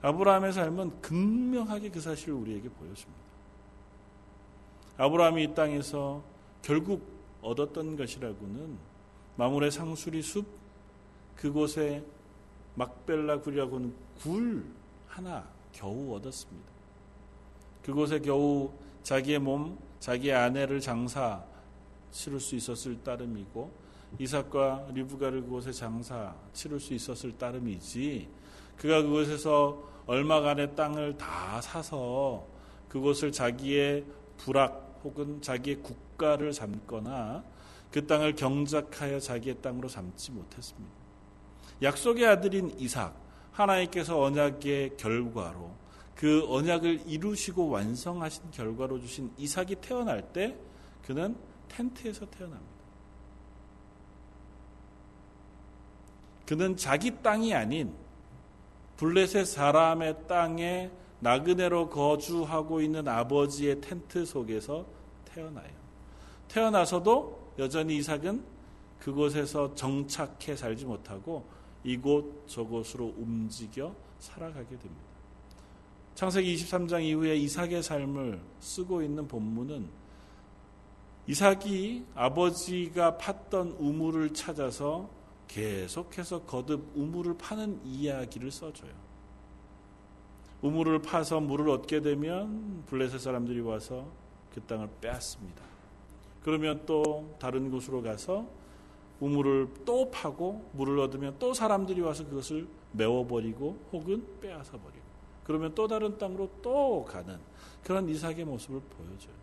아브라함의 0.02 0.54
삶은 0.54 1.02
극명하게 1.02 1.90
그 1.90 2.00
사실을 2.00 2.36
우리에게 2.36 2.70
보여줍니다. 2.70 3.22
아브라함이 4.98 5.44
이 5.44 5.56
땅에서 5.56 6.24
결국 6.62 7.02
얻었던 7.42 7.98
것이라고는 7.98 8.78
마물의 9.38 9.72
상수리 9.72 10.22
숲 10.22 10.46
그곳에 11.36 12.04
막벨라 12.76 13.40
굴이라고 13.42 13.76
하는 13.76 13.94
굴 14.22 14.66
하나 15.08 15.48
겨우 15.72 16.16
얻었습니다. 16.16 16.68
그곳에 17.84 18.20
겨우 18.20 18.72
자기의 19.04 19.40
몸, 19.40 19.78
자기의 20.00 20.36
아내를 20.36 20.82
장사 20.82 21.44
치를 22.12 22.40
수 22.40 22.56
있었을 22.56 23.02
따름이고 23.04 23.72
이삭과 24.20 24.88
리브가를 24.94 25.42
그곳에 25.44 25.72
장사 25.72 26.34
치를 26.54 26.80
수 26.80 26.94
있었을 26.94 27.38
따름이지 27.38 28.28
그가 28.78 29.02
그곳에서 29.02 29.84
얼마간의 30.08 30.76
땅을 30.76 31.18
다 31.18 31.62
사서 31.62 32.46
그곳을 32.90 33.32
자기의 33.32 34.06
부락 34.38 35.02
혹은 35.04 35.42
자기의 35.42 35.78
국가를 35.78 36.54
삼거나 36.54 37.44
그 37.98 38.06
땅을 38.06 38.36
경작하여 38.36 39.20
자기의 39.20 39.60
땅으로 39.60 39.90
삼지 39.90 40.32
못했습니다. 40.32 40.94
약속의 41.82 42.28
아들인 42.28 42.80
이삭, 42.80 43.12
하나님께서 43.52 44.22
언약의 44.22 44.98
결과로 44.98 45.72
그 46.14 46.46
언약을 46.48 47.08
이루시고 47.08 47.70
완성하신 47.70 48.52
결과로 48.52 49.00
주신 49.00 49.32
이삭이 49.36 49.78
태어날 49.82 50.22
때 50.32 50.56
그는 51.08 51.36
텐트에서 51.70 52.28
태어납니다. 52.28 52.72
그는 56.46 56.78
자기 56.78 57.20
땅이 57.24 57.56
아닌 57.56 57.96
블레셋 58.98 59.48
사람의 59.48 60.28
땅에 60.28 60.92
나그네로 61.22 61.90
거주하고 61.90 62.80
있는 62.80 63.08
아버지의 63.08 63.82
텐트 63.82 64.24
속에서 64.24 64.86
태어나요. 65.26 65.74
태어나서도 66.48 67.47
여전히 67.60 67.98
이삭은 67.98 68.44
그곳에서 69.00 69.74
정착해 69.76 70.56
살지 70.56 70.86
못하고 70.86 71.46
이곳 71.84 72.48
저곳으로 72.48 73.14
움직여 73.18 73.96
살아가게 74.20 74.70
됩니다. 74.70 75.08
창세기 76.16 76.56
23장 76.56 77.04
이후에 77.04 77.36
이삭의 77.36 77.84
삶을 77.84 78.42
쓰고 78.60 79.04
있는 79.04 79.28
본문은 79.28 79.88
이삭이 81.28 82.06
아버지가 82.16 83.18
팠던 83.18 83.76
우물을 83.80 84.34
찾아서 84.34 85.10
계속해서 85.48 86.44
거듭 86.44 86.92
우물을 86.96 87.38
파는 87.38 87.82
이야기를 87.86 88.50
써줘요. 88.50 88.92
우물을 90.62 91.02
파서 91.02 91.40
물을 91.40 91.70
얻게 91.70 92.02
되면 92.02 92.84
블레셋 92.88 93.20
사람들이 93.20 93.60
와서 93.60 94.08
그 94.54 94.62
땅을 94.62 94.90
빼앗습니다. 95.02 95.64
그러면 96.48 96.82
또 96.86 97.36
다른 97.40 97.70
곳으로 97.70 98.02
가서 98.02 98.48
우물을 99.20 99.68
또 99.84 100.10
파고 100.10 100.70
물을 100.72 100.98
얻으면 101.00 101.36
또 101.40 101.54
사람들이 101.54 102.00
와서 102.00 102.24
그것을 102.24 102.66
메워버리고 102.94 103.78
혹은 103.92 104.26
빼앗아 104.40 104.72
버리고 104.72 105.02
그러면 105.44 105.76
또 105.76 105.90
다른 105.90 106.18
땅으로 106.18 106.50
또 106.62 107.04
가는 107.04 107.38
그런 107.84 108.08
이삭의 108.08 108.46
모습을 108.46 108.80
보여줘요. 108.80 109.34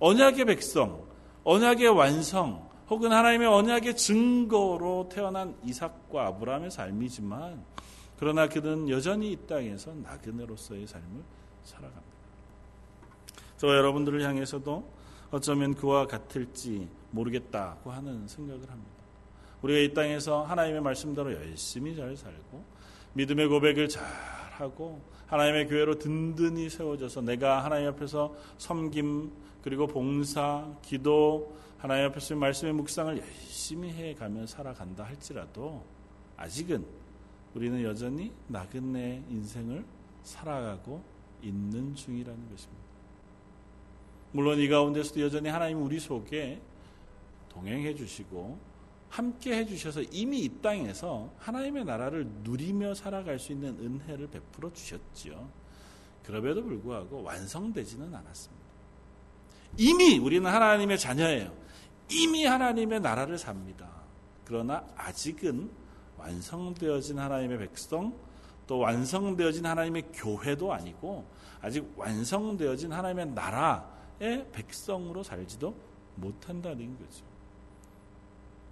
언약의 0.00 0.46
백성, 0.46 1.04
언약의 1.44 1.86
완성, 1.90 2.68
혹은 2.90 3.12
하나님의 3.12 3.46
언약의 3.46 3.94
증거로 3.94 5.08
태어난 5.12 5.54
이삭과 5.62 6.26
아브라함의 6.26 6.72
삶이지만 6.72 7.62
그러나 8.18 8.48
그는 8.48 8.88
여전히 8.88 9.30
이 9.30 9.36
땅에서 9.46 9.94
나그네로서의 9.94 10.84
삶을 10.84 11.22
살아갑니다. 11.62 12.02
저와 13.58 13.76
여러분들을 13.76 14.20
향해서도 14.24 14.97
어쩌면 15.30 15.74
그와 15.74 16.06
같을지 16.06 16.88
모르겠다고 17.10 17.90
하는 17.90 18.26
생각을 18.26 18.70
합니다. 18.70 18.98
우리가 19.62 19.80
이 19.80 19.94
땅에서 19.94 20.44
하나님의 20.44 20.80
말씀대로 20.80 21.32
열심히 21.32 21.96
잘 21.96 22.16
살고 22.16 22.64
믿음의 23.14 23.48
고백을 23.48 23.88
잘 23.88 24.04
하고 24.52 25.00
하나님의 25.26 25.68
교회로 25.68 25.98
든든히 25.98 26.70
세워져서 26.70 27.22
내가 27.22 27.64
하나님 27.64 27.88
앞에서 27.88 28.34
섬김 28.56 29.30
그리고 29.62 29.86
봉사, 29.86 30.66
기도, 30.82 31.56
하나님 31.76 32.06
앞에서 32.06 32.34
말씀의 32.36 32.72
묵상을 32.74 33.18
열심히 33.18 33.90
해 33.90 34.14
가며 34.14 34.46
살아간다 34.46 35.04
할지라도 35.04 35.84
아직은 36.36 36.84
우리는 37.54 37.82
여전히 37.82 38.32
나그네 38.46 39.24
인생을 39.28 39.84
살아가고 40.22 41.02
있는 41.42 41.94
중이라는 41.94 42.50
것입니다. 42.50 42.87
물론 44.32 44.58
이 44.58 44.68
가운데서도 44.68 45.20
여전히 45.20 45.48
하나님 45.48 45.82
우리 45.82 45.98
속에 45.98 46.60
동행해 47.48 47.94
주시고 47.94 48.58
함께 49.08 49.56
해 49.56 49.64
주셔서 49.64 50.02
이미 50.02 50.40
이 50.40 50.48
땅에서 50.60 51.32
하나님의 51.38 51.84
나라를 51.84 52.26
누리며 52.42 52.94
살아갈 52.94 53.38
수 53.38 53.52
있는 53.52 53.76
은혜를 53.78 54.28
베풀어 54.28 54.72
주셨지요. 54.72 55.48
그럼에도 56.24 56.62
불구하고 56.62 57.22
완성되지는 57.22 58.14
않았습니다. 58.14 58.68
이미 59.78 60.18
우리는 60.18 60.48
하나님의 60.48 60.98
자녀예요. 60.98 61.52
이미 62.10 62.44
하나님의 62.44 63.00
나라를 63.00 63.38
삽니다. 63.38 63.88
그러나 64.44 64.84
아직은 64.96 65.70
완성되어진 66.18 67.18
하나님의 67.18 67.58
백성 67.58 68.14
또 68.66 68.78
완성되어진 68.78 69.64
하나님의 69.64 70.08
교회도 70.12 70.72
아니고 70.72 71.26
아직 71.62 71.90
완성되어진 71.96 72.92
하나님의 72.92 73.26
나라 73.34 73.97
의 74.20 74.46
백성으로 74.52 75.22
살지도 75.22 75.74
못한다는 76.16 76.98
거죠. 76.98 77.24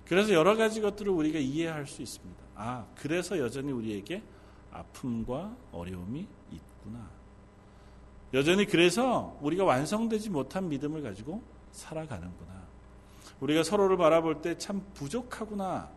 그래서 0.04 0.32
여러 0.32 0.56
가지 0.56 0.80
것들을 0.80 1.10
우리가 1.10 1.38
이해할 1.38 1.86
수 1.86 2.02
있습니다. 2.02 2.42
아, 2.54 2.86
그래서 2.96 3.38
여전히 3.38 3.72
우리에게 3.72 4.22
아픔과 4.72 5.56
어려움이 5.72 6.26
있구나. 6.50 7.08
여전히 8.34 8.66
그래서 8.66 9.36
우리가 9.40 9.64
완성되지 9.64 10.30
못한 10.30 10.68
믿음을 10.68 11.02
가지고 11.02 11.42
살아가는구나. 11.72 12.66
우리가 13.40 13.62
서로를 13.62 13.96
바라볼 13.96 14.42
때 14.42 14.56
참 14.58 14.84
부족하구나. 14.94 15.90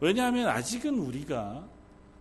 왜냐하면 0.00 0.48
아직은 0.48 0.98
우리가 0.98 1.68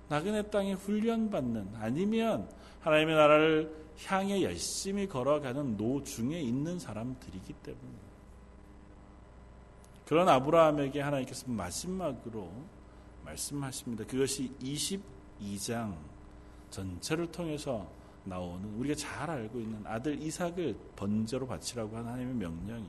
나그네 0.09 0.43
땅에 0.43 0.73
훈련받는 0.73 1.75
아니면 1.75 2.49
하나님의 2.81 3.15
나라를 3.15 3.87
향해 4.05 4.43
열심히 4.43 5.07
걸어가는 5.07 5.75
노중에 5.75 6.39
있는 6.39 6.79
사람들이기 6.79 7.53
때문에 7.53 8.07
그런 10.05 10.29
아브라함에게 10.29 11.01
하나님께서 11.01 11.51
마지막으로 11.51 12.49
말씀하십니다. 13.25 14.05
그것이 14.05 14.51
22장 14.61 15.95
전체를 16.69 17.27
통해서 17.27 17.89
나오는 18.23 18.73
우리가 18.77 18.95
잘 18.95 19.29
알고 19.29 19.59
있는 19.59 19.81
아들 19.85 20.21
이삭을 20.21 20.75
번제로 20.95 21.47
바치라고 21.47 21.95
하는 21.97 22.09
하나님의 22.09 22.35
명령이 22.35 22.87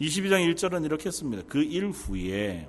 22장 0.00 0.54
1절은 0.54 0.84
이렇게 0.84 1.10
씁니다. 1.10 1.42
그 1.46 1.62
일 1.62 1.90
후에 1.90 2.68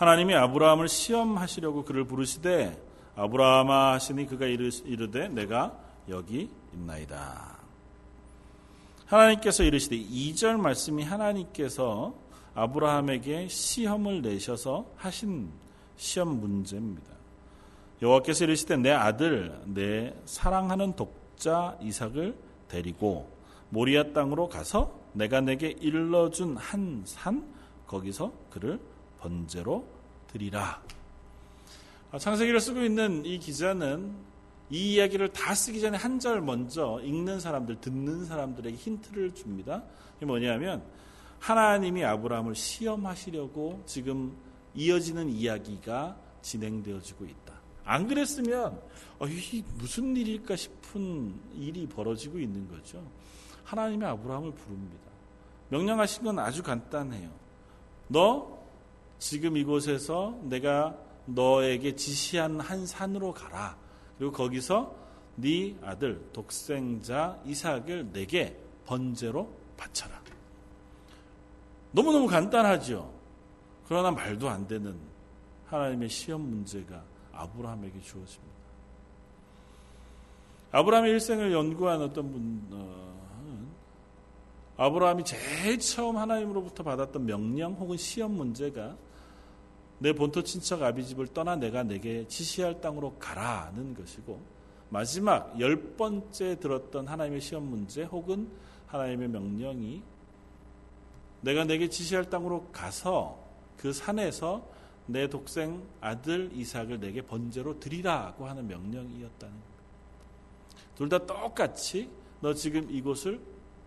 하나님이 0.00 0.34
아브라함을 0.34 0.88
시험하시려고 0.88 1.84
그를 1.84 2.04
부르시되 2.04 2.82
아브라함아 3.16 3.92
하시니 3.92 4.24
그가 4.28 4.46
이르되 4.46 5.28
내가 5.28 5.78
여기 6.08 6.48
있나이다. 6.72 7.58
하나님께서 9.04 9.62
이르시되 9.62 9.98
2절 9.98 10.58
말씀이 10.58 11.02
하나님께서 11.02 12.14
아브라함에게 12.54 13.48
시험을 13.48 14.22
내셔서 14.22 14.86
하신 14.96 15.50
시험 15.98 16.40
문제입니다. 16.40 17.10
여호와께서 18.00 18.44
이르시되 18.44 18.78
내 18.78 18.92
아들 18.92 19.60
내 19.66 20.14
사랑하는 20.24 20.96
독자 20.96 21.76
이삭을 21.82 22.34
데리고 22.68 23.30
모리아 23.68 24.14
땅으로 24.14 24.48
가서 24.48 24.98
내가 25.12 25.42
내게 25.42 25.76
일러준 25.78 26.56
한 26.56 27.02
산 27.04 27.44
거기서 27.86 28.32
그를 28.48 28.80
번제로 29.20 29.86
드리라. 30.32 30.82
아, 32.12 32.18
창세기를 32.18 32.60
쓰고 32.60 32.82
있는 32.82 33.24
이 33.24 33.38
기자는 33.38 34.12
이 34.70 34.94
이야기를 34.94 35.32
다 35.32 35.54
쓰기 35.54 35.80
전에 35.80 35.96
한 35.96 36.18
절 36.20 36.40
먼저 36.40 37.00
읽는 37.02 37.40
사람들, 37.40 37.80
듣는 37.80 38.24
사람들에게 38.24 38.76
힌트를 38.76 39.34
줍니다. 39.34 39.82
이게 40.16 40.26
뭐냐면 40.26 40.82
하나님이 41.38 42.04
아브라함을 42.04 42.54
시험하시려고 42.54 43.82
지금 43.86 44.36
이어지는 44.74 45.28
이야기가 45.30 46.16
진행되어지고 46.42 47.24
있다. 47.24 47.54
안 47.84 48.06
그랬으면 48.06 48.80
어, 49.18 49.26
이 49.26 49.64
무슨 49.78 50.16
일일까 50.16 50.54
싶은 50.56 51.34
일이 51.54 51.86
벌어지고 51.86 52.38
있는 52.38 52.68
거죠. 52.68 53.02
하나님이 53.64 54.04
아브라함을 54.04 54.52
부릅니다. 54.52 55.10
명령하신 55.70 56.24
건 56.24 56.38
아주 56.38 56.62
간단해요. 56.62 57.30
너 58.08 58.59
지금 59.20 59.56
이곳에서 59.56 60.36
내가 60.44 60.96
너에게 61.26 61.94
지시한 61.94 62.58
한 62.58 62.86
산으로 62.86 63.32
가라. 63.32 63.76
그리고 64.18 64.32
거기서 64.32 64.96
네 65.36 65.76
아들 65.82 66.20
독생자 66.32 67.38
이삭을 67.44 68.12
내게 68.12 68.58
번제로 68.86 69.52
바쳐라. 69.76 70.20
너무너무 71.92 72.26
간단하죠. 72.26 73.12
그러나 73.86 74.10
말도 74.10 74.48
안 74.48 74.66
되는 74.66 74.96
하나님의 75.66 76.08
시험 76.08 76.40
문제가 76.40 77.02
아브라함에게 77.32 78.00
주어집니다. 78.00 78.60
아브라함의 80.72 81.12
일생을 81.12 81.52
연구한 81.52 82.00
어떤 82.00 82.32
분, 82.32 82.68
어, 82.70 83.10
아브라함이 84.76 85.24
제일 85.24 85.78
처음 85.78 86.16
하나님으로부터 86.16 86.82
받았던 86.82 87.26
명령 87.26 87.74
혹은 87.74 87.98
시험 87.98 88.32
문제가 88.32 88.96
내 90.00 90.12
본토 90.14 90.42
친척 90.42 90.82
아비집을 90.82 91.28
떠나 91.28 91.56
내가 91.56 91.82
내게 91.82 92.26
지시할 92.26 92.80
땅으로 92.80 93.16
가라는 93.18 93.94
것이고 93.94 94.40
마지막 94.88 95.58
열 95.60 95.76
번째 95.96 96.58
들었던 96.58 97.06
하나님의 97.06 97.40
시험 97.40 97.64
문제 97.64 98.02
혹은 98.04 98.50
하나님의 98.86 99.28
명령이 99.28 100.02
내가 101.42 101.64
내게 101.64 101.88
지시할 101.88 102.28
땅으로 102.28 102.68
가서 102.72 103.38
그 103.76 103.92
산에서 103.92 104.66
내 105.06 105.28
독생 105.28 105.82
아들 106.00 106.50
이삭을 106.54 107.00
내게 107.00 107.22
번제로 107.22 107.78
드리라고 107.78 108.46
하는 108.46 108.66
명령이었다는. 108.66 109.54
둘 110.96 111.08
다 111.08 111.18
똑같이 111.18 112.10
너 112.40 112.52
지금 112.54 112.90
이곳을 112.90 113.40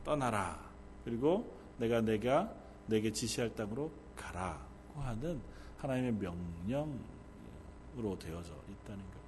떠나라. 0.04 0.60
그리고 1.06 1.56
내가 1.78 2.02
내가 2.02 2.52
내게 2.88 3.12
지시할 3.12 3.56
땅으로 3.56 3.91
가라고 4.15 5.02
하는 5.02 5.39
하나님의 5.84 6.13
명령으로 6.13 6.98
되어져 8.17 8.54
있다는 8.72 9.00
것. 9.00 9.19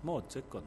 뭐 0.00 0.18
어쨌거나 0.18 0.66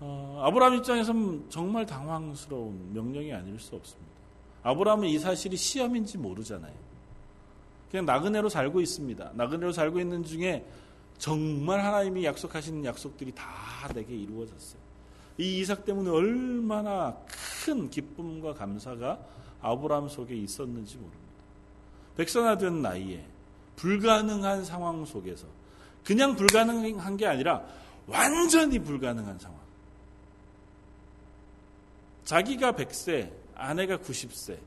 어, 0.00 0.42
아브라함 0.44 0.74
입장에서는 0.74 1.48
정말 1.48 1.86
당황스러운 1.86 2.92
명령이 2.92 3.32
아닐 3.32 3.58
수 3.58 3.76
없습니다. 3.76 4.12
아브라함은 4.64 5.08
이 5.08 5.18
사실이 5.18 5.56
시험인지 5.56 6.18
모르잖아요. 6.18 6.74
그냥 7.90 8.06
나그네로 8.06 8.48
살고 8.48 8.80
있습니다. 8.80 9.32
나그네로 9.34 9.70
살고 9.70 10.00
있는 10.00 10.24
중에 10.24 10.66
정말 11.16 11.84
하나님이 11.84 12.24
약속하신 12.24 12.84
약속들이 12.84 13.32
다 13.32 13.44
내게 13.94 14.16
이루어졌어요. 14.16 14.82
이 15.38 15.60
이삭 15.60 15.84
때문에 15.84 16.10
얼마나 16.10 17.16
큰 17.64 17.88
기쁨과 17.88 18.54
감사가 18.54 19.20
아브라함 19.60 20.08
속에 20.08 20.34
있었는지 20.34 20.96
모릅니다. 20.96 21.23
백선화된 22.16 22.82
나이에 22.82 23.24
불가능한 23.76 24.64
상황 24.64 25.04
속에서 25.04 25.46
그냥 26.04 26.36
불가능한 26.36 27.16
게 27.16 27.26
아니라 27.26 27.64
완전히 28.06 28.78
불가능한 28.78 29.38
상황. 29.38 29.58
자기가 32.24 32.72
100세, 32.72 33.30
아내가 33.54 33.98
90세. 33.98 34.58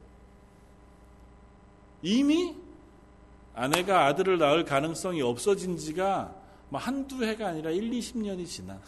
이미 2.02 2.56
아내가 3.54 4.06
아들을 4.06 4.38
낳을 4.38 4.66
가능성이 4.66 5.22
없어진 5.22 5.78
지가 5.78 6.36
뭐 6.70 6.80
한두 6.80 7.24
해가 7.24 7.48
아니라 7.48 7.72
1, 7.72 7.90
20년이 7.90 8.46
지난, 8.48 8.80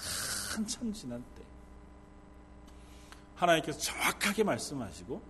한참 0.54 0.94
지난 0.94 1.24
때. 1.36 1.44
하나님께서 3.36 3.80
정확하게 3.80 4.44
말씀하시고 4.44 5.22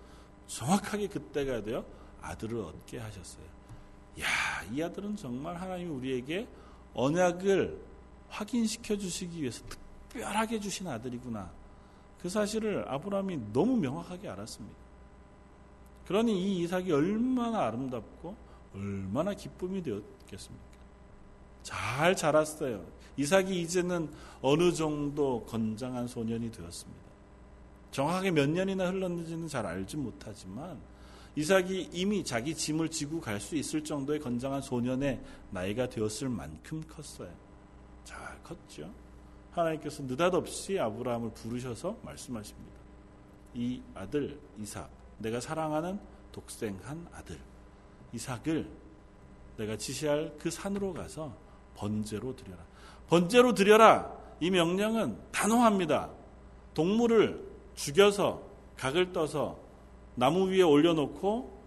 정확하게 0.47 1.07
그때가 1.07 1.61
되어 1.61 1.85
아들을 2.21 2.59
얻게 2.59 2.99
하셨어요. 2.99 3.45
야, 4.21 4.25
이 4.71 4.81
아들은 4.81 5.15
정말 5.15 5.55
하나님이 5.55 5.89
우리에게 5.89 6.47
언약을 6.93 7.79
확인시켜 8.29 8.97
주시기 8.97 9.41
위해서 9.41 9.63
특별하게 9.67 10.59
주신 10.59 10.87
아들이구나. 10.87 11.51
그 12.21 12.29
사실을 12.29 12.85
아브라함이 12.87 13.53
너무 13.53 13.77
명확하게 13.77 14.27
알았습니다. 14.29 14.75
그러니 16.05 16.33
이 16.33 16.63
이삭이 16.63 16.91
얼마나 16.91 17.67
아름답고 17.67 18.35
얼마나 18.73 19.33
기쁨이 19.33 19.81
되었겠습니까? 19.81 20.69
잘 21.63 22.15
자랐어요. 22.15 22.83
이삭이 23.17 23.61
이제는 23.61 24.09
어느 24.41 24.73
정도 24.73 25.45
건장한 25.45 26.07
소년이 26.07 26.51
되었습니다. 26.51 26.99
정확하게 27.91 28.31
몇 28.31 28.49
년이나 28.49 28.89
흘렀는지는 28.89 29.47
잘 29.47 29.65
알지 29.65 29.97
못하지만 29.97 30.79
이삭이 31.35 31.89
이미 31.93 32.23
자기 32.23 32.55
짐을 32.55 32.89
지고 32.89 33.21
갈 33.21 33.39
수 33.39 33.55
있을 33.55 33.83
정도의 33.83 34.19
건장한 34.19 34.61
소년의 34.61 35.21
나이가 35.51 35.87
되었을 35.87 36.29
만큼 36.29 36.83
컸어요. 36.87 37.31
잘 38.03 38.41
컸죠. 38.43 38.91
하나님께서 39.51 40.03
느닷없이 40.03 40.79
아브라함을 40.79 41.31
부르셔서 41.31 41.97
말씀하십니다. 42.03 42.79
이 43.53 43.81
아들 43.93 44.39
이삭, 44.59 44.89
내가 45.17 45.39
사랑하는 45.39 45.99
독생한 46.31 47.07
아들 47.13 47.39
이삭을 48.13 48.69
내가 49.57 49.77
지시할 49.77 50.35
그 50.39 50.49
산으로 50.49 50.93
가서 50.93 51.35
번제로 51.75 52.35
드려라. 52.35 52.63
번제로 53.07 53.53
드려라. 53.53 54.17
이 54.39 54.49
명령은 54.49 55.17
단호합니다. 55.31 56.09
동물을 56.73 57.45
죽여서 57.75 58.41
각을 58.77 59.11
떠서 59.11 59.59
나무 60.19 60.49
위에 60.49 60.61
올려놓고 60.61 61.57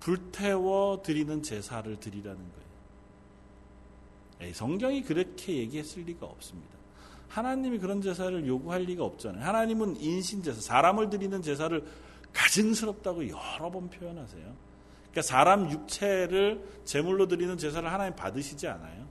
불태워 0.00 1.02
드리는 1.02 1.42
제사를 1.42 1.98
드리라는 1.98 2.38
거예요. 2.38 2.62
에이, 4.42 4.52
성경이 4.52 5.02
그렇게 5.02 5.56
얘기했을 5.56 6.02
리가 6.02 6.26
없습니다. 6.26 6.70
하나님이 7.28 7.78
그런 7.78 8.02
제사를 8.02 8.46
요구할 8.46 8.82
리가 8.82 9.02
없잖아요. 9.02 9.42
하나님은 9.42 9.96
인신제사, 9.96 10.60
사람을 10.60 11.08
드리는 11.08 11.40
제사를 11.40 11.82
가증스럽다고 12.34 13.28
여러 13.28 13.70
번 13.70 13.88
표현하세요. 13.88 14.42
그러니까 14.42 15.22
사람 15.22 15.70
육체를 15.70 16.82
제물로 16.84 17.28
드리는 17.28 17.56
제사를 17.56 17.90
하나님 17.90 18.14
받으시지 18.14 18.68
않아요. 18.68 19.06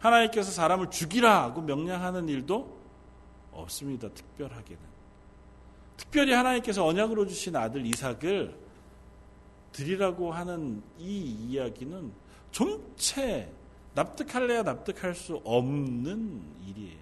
하나님께서 0.00 0.50
사람을 0.50 0.90
죽이라고 0.90 1.62
명령하는 1.62 2.28
일도 2.28 2.76
없습니다. 3.52 4.08
특별하게는. 4.08 4.97
특별히 5.98 6.32
하나님께서 6.32 6.86
언약으로 6.86 7.26
주신 7.26 7.54
아들 7.54 7.84
이삭을 7.84 8.56
드리라고 9.72 10.32
하는 10.32 10.82
이 10.98 11.20
이야기는 11.50 12.10
좀채 12.50 13.52
납득할래야 13.94 14.62
납득할 14.62 15.14
수 15.14 15.42
없는 15.44 16.40
일이에요. 16.66 16.98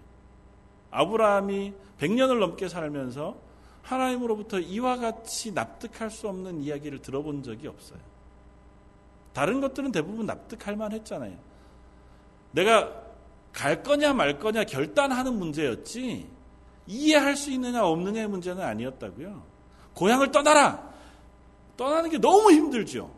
아브라함이 0.90 1.74
100년을 2.00 2.40
넘게 2.40 2.68
살면서 2.68 3.36
하나님으로부터 3.82 4.58
이와 4.58 4.96
같이 4.96 5.52
납득할 5.52 6.10
수 6.10 6.28
없는 6.28 6.62
이야기를 6.62 7.00
들어본 7.02 7.42
적이 7.42 7.68
없어요. 7.68 8.00
다른 9.32 9.60
것들은 9.60 9.92
대부분 9.92 10.26
납득할 10.26 10.74
만 10.74 10.92
했잖아요. 10.92 11.36
내가 12.52 13.04
갈 13.52 13.82
거냐 13.82 14.14
말 14.14 14.38
거냐 14.38 14.64
결단하는 14.64 15.34
문제였지 15.34 16.35
이해할 16.86 17.36
수 17.36 17.50
있느냐 17.50 17.84
없느냐의 17.84 18.28
문제는 18.28 18.62
아니었다고요. 18.62 19.42
고향을 19.94 20.30
떠나라. 20.30 20.94
떠나는 21.76 22.10
게 22.10 22.18
너무 22.18 22.50
힘들죠. 22.52 23.10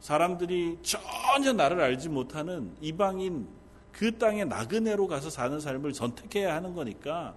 사람들이 0.00 0.78
전혀 0.82 1.52
나를 1.52 1.80
알지 1.80 2.08
못하는 2.08 2.74
이방인 2.80 3.48
그 3.92 4.18
땅의 4.18 4.46
나그네로 4.46 5.06
가서 5.06 5.30
사는 5.30 5.60
삶을 5.60 5.94
선택해야 5.94 6.54
하는 6.54 6.74
거니까 6.74 7.34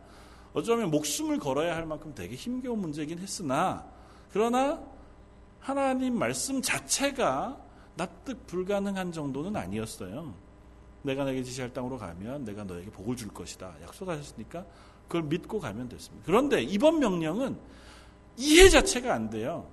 어쩌면 0.54 0.90
목숨을 0.90 1.38
걸어야 1.38 1.76
할 1.76 1.86
만큼 1.86 2.14
되게 2.16 2.36
힘겨운 2.36 2.80
문제긴 2.80 3.20
했으나 3.20 3.86
그러나 4.32 4.82
하나님 5.60 6.18
말씀 6.18 6.62
자체가 6.62 7.58
납득 7.96 8.48
불가능한 8.48 9.12
정도는 9.12 9.56
아니었어요. 9.56 10.34
내가 11.02 11.24
내게 11.24 11.44
지시할 11.44 11.72
땅으로 11.72 11.98
가면 11.98 12.46
내가 12.46 12.64
너에게 12.64 12.90
복을 12.90 13.16
줄 13.16 13.30
것이다. 13.30 13.76
약속하셨으니까 13.84 14.66
그걸 15.08 15.24
믿고 15.24 15.60
가면 15.60 15.90
됐습니다. 15.90 16.26
그런데 16.26 16.62
이번 16.62 17.00
명령은 17.00 17.58
이해 18.38 18.70
자체가 18.70 19.14
안 19.14 19.30
돼요. 19.30 19.68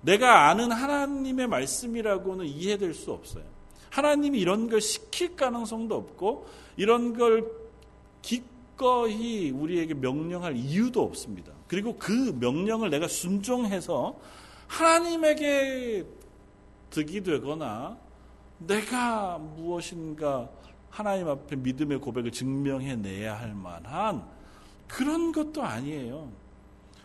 내가 0.00 0.48
아는 0.48 0.72
하나님의 0.72 1.46
말씀이라고는 1.48 2.46
이해될 2.46 2.94
수 2.94 3.12
없어요. 3.12 3.44
하나님이 3.90 4.38
이런 4.38 4.68
걸 4.68 4.80
시킬 4.80 5.36
가능성도 5.36 5.94
없고 5.94 6.46
이런 6.76 7.16
걸 7.16 7.50
기꺼이 8.22 9.50
우리에게 9.50 9.94
명령할 9.94 10.56
이유도 10.56 11.02
없습니다. 11.02 11.52
그리고 11.66 11.96
그 11.98 12.36
명령을 12.38 12.90
내가 12.90 13.08
순종해서 13.08 14.18
하나님에게 14.68 16.04
득이 16.90 17.22
되거나 17.22 17.96
내가 18.58 19.38
무엇인가 19.38 20.48
하나님 20.90 21.28
앞에 21.28 21.56
믿음의 21.56 21.98
고백을 21.98 22.32
증명해내야 22.32 23.38
할 23.38 23.54
만한 23.54 24.24
그런 24.88 25.32
것도 25.32 25.62
아니에요. 25.62 26.30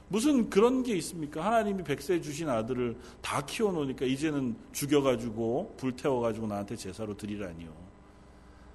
무슨 0.07 0.49
그런 0.49 0.83
게 0.83 0.93
있습니까? 0.97 1.45
하나님이 1.45 1.83
백세 1.83 2.19
주신 2.19 2.49
아들을 2.49 2.97
다 3.21 3.45
키워놓으니까 3.45 4.05
이제는 4.05 4.57
죽여가지고 4.73 5.75
불태워가지고 5.77 6.47
나한테 6.47 6.75
제사로 6.75 7.15
드리라니요. 7.15 7.71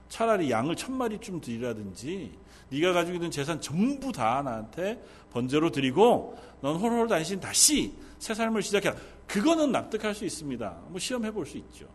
차라리 0.09 0.51
양을 0.51 0.77
천 0.77 0.97
마리쯤 0.97 1.41
드리라든지 1.41 2.33
네가 2.71 2.93
가지고 2.93 3.17
있는 3.17 3.31
재산 3.31 3.61
전부 3.61 4.13
다 4.13 4.41
나한테 4.43 5.03
번제로 5.31 5.71
드리고 5.71 6.39
넌 6.63 6.77
홀홀 6.77 7.07
단신 7.09 7.39
다시 7.39 7.93
새 8.19 8.33
삶을 8.33 8.63
시작해라. 8.63 8.97
그거는 9.27 9.73
납득할 9.73 10.15
수 10.15 10.25
있습니다. 10.25 10.79
뭐 10.89 10.99
시험해 10.99 11.31
볼 11.33 11.45
수 11.45 11.59
있죠. 11.59 11.87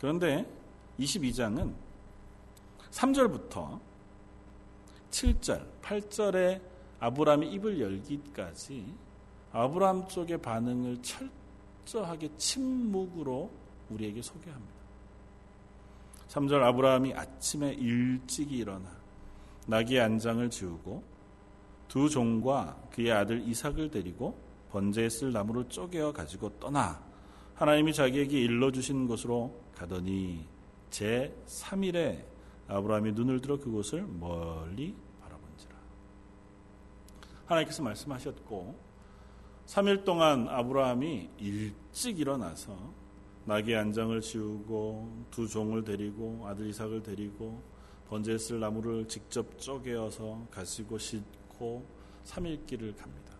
그런데 0.00 0.46
22장은 0.98 1.74
3절부터 2.94 3.80
7절, 5.10 5.66
8절에 5.82 6.60
아브라함이 7.00 7.52
입을 7.52 7.80
열기까지 7.80 8.94
아브라함 9.52 10.06
쪽의 10.08 10.38
반응을 10.38 10.98
철저하게 11.02 12.30
침묵으로 12.36 13.50
우리에게 13.90 14.22
소개합니다. 14.22 14.74
3절 16.28 16.62
아브라함이 16.62 17.14
아침에 17.14 17.72
일찍 17.74 18.52
일어나 18.52 18.90
나귀의 19.66 20.00
안장을 20.00 20.48
지우고 20.50 21.02
두 21.88 22.08
종과 22.08 22.76
그의 22.92 23.12
아들 23.12 23.46
이삭을 23.46 23.90
데리고 23.90 24.38
번제에 24.70 25.08
쓸 25.08 25.32
나무를 25.32 25.68
쪼개어 25.68 26.12
가지고 26.12 26.58
떠나 26.60 27.02
하나님이 27.54 27.92
자기에게 27.92 28.38
일러 28.40 28.70
주신 28.70 29.06
곳으로 29.06 29.52
가더니 29.74 30.46
제 30.90 31.34
3일에 31.46 32.33
아브라함이 32.68 33.12
눈을 33.12 33.40
들어 33.40 33.58
그곳을 33.58 34.02
멀리 34.02 34.96
바라본지라. 35.20 35.76
하나님께서 37.46 37.82
말씀하셨고 37.82 38.78
3일 39.66 40.04
동안 40.04 40.48
아브라함이 40.48 41.30
일찍 41.38 42.18
일어나서 42.18 42.76
나귀 43.46 43.74
안장을 43.74 44.18
지우고 44.20 45.26
두 45.30 45.46
종을 45.46 45.84
데리고 45.84 46.46
아들 46.46 46.68
이삭을 46.68 47.02
데리고 47.02 47.62
번제에 48.08 48.38
쓸 48.38 48.60
나무를 48.60 49.06
직접 49.08 49.58
쪼개어서 49.58 50.46
가시고 50.50 50.98
싣고 50.98 51.86
3일 52.24 52.66
길을 52.66 52.94
갑니다. 52.96 53.34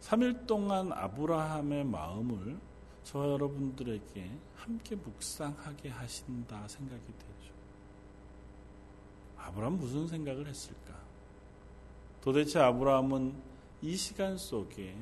3일 0.00 0.46
동안 0.46 0.92
아브라함의 0.92 1.84
마음을 1.84 2.58
저 3.06 3.20
여러분들에게 3.20 4.30
함께 4.56 4.96
묵상하게 4.96 5.90
하신다 5.90 6.66
생각이 6.66 7.04
되죠. 7.06 7.54
아브라함 9.38 9.74
무슨 9.78 10.08
생각을 10.08 10.48
했을까? 10.48 10.92
도대체 12.20 12.58
아브라함은 12.58 13.40
이 13.82 13.94
시간 13.94 14.36
속에 14.36 14.96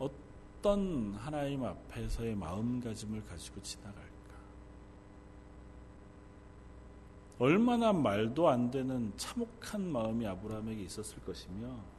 어떤 0.00 1.14
하나님 1.14 1.62
앞에서의 1.62 2.34
마음가짐을 2.34 3.24
가지고 3.26 3.62
지나갈까? 3.62 4.08
얼마나 7.38 7.92
말도 7.92 8.48
안 8.48 8.68
되는 8.72 9.12
참혹한 9.16 9.92
마음이 9.92 10.26
아브라함에게 10.26 10.82
있었을 10.82 11.22
것이며 11.22 11.97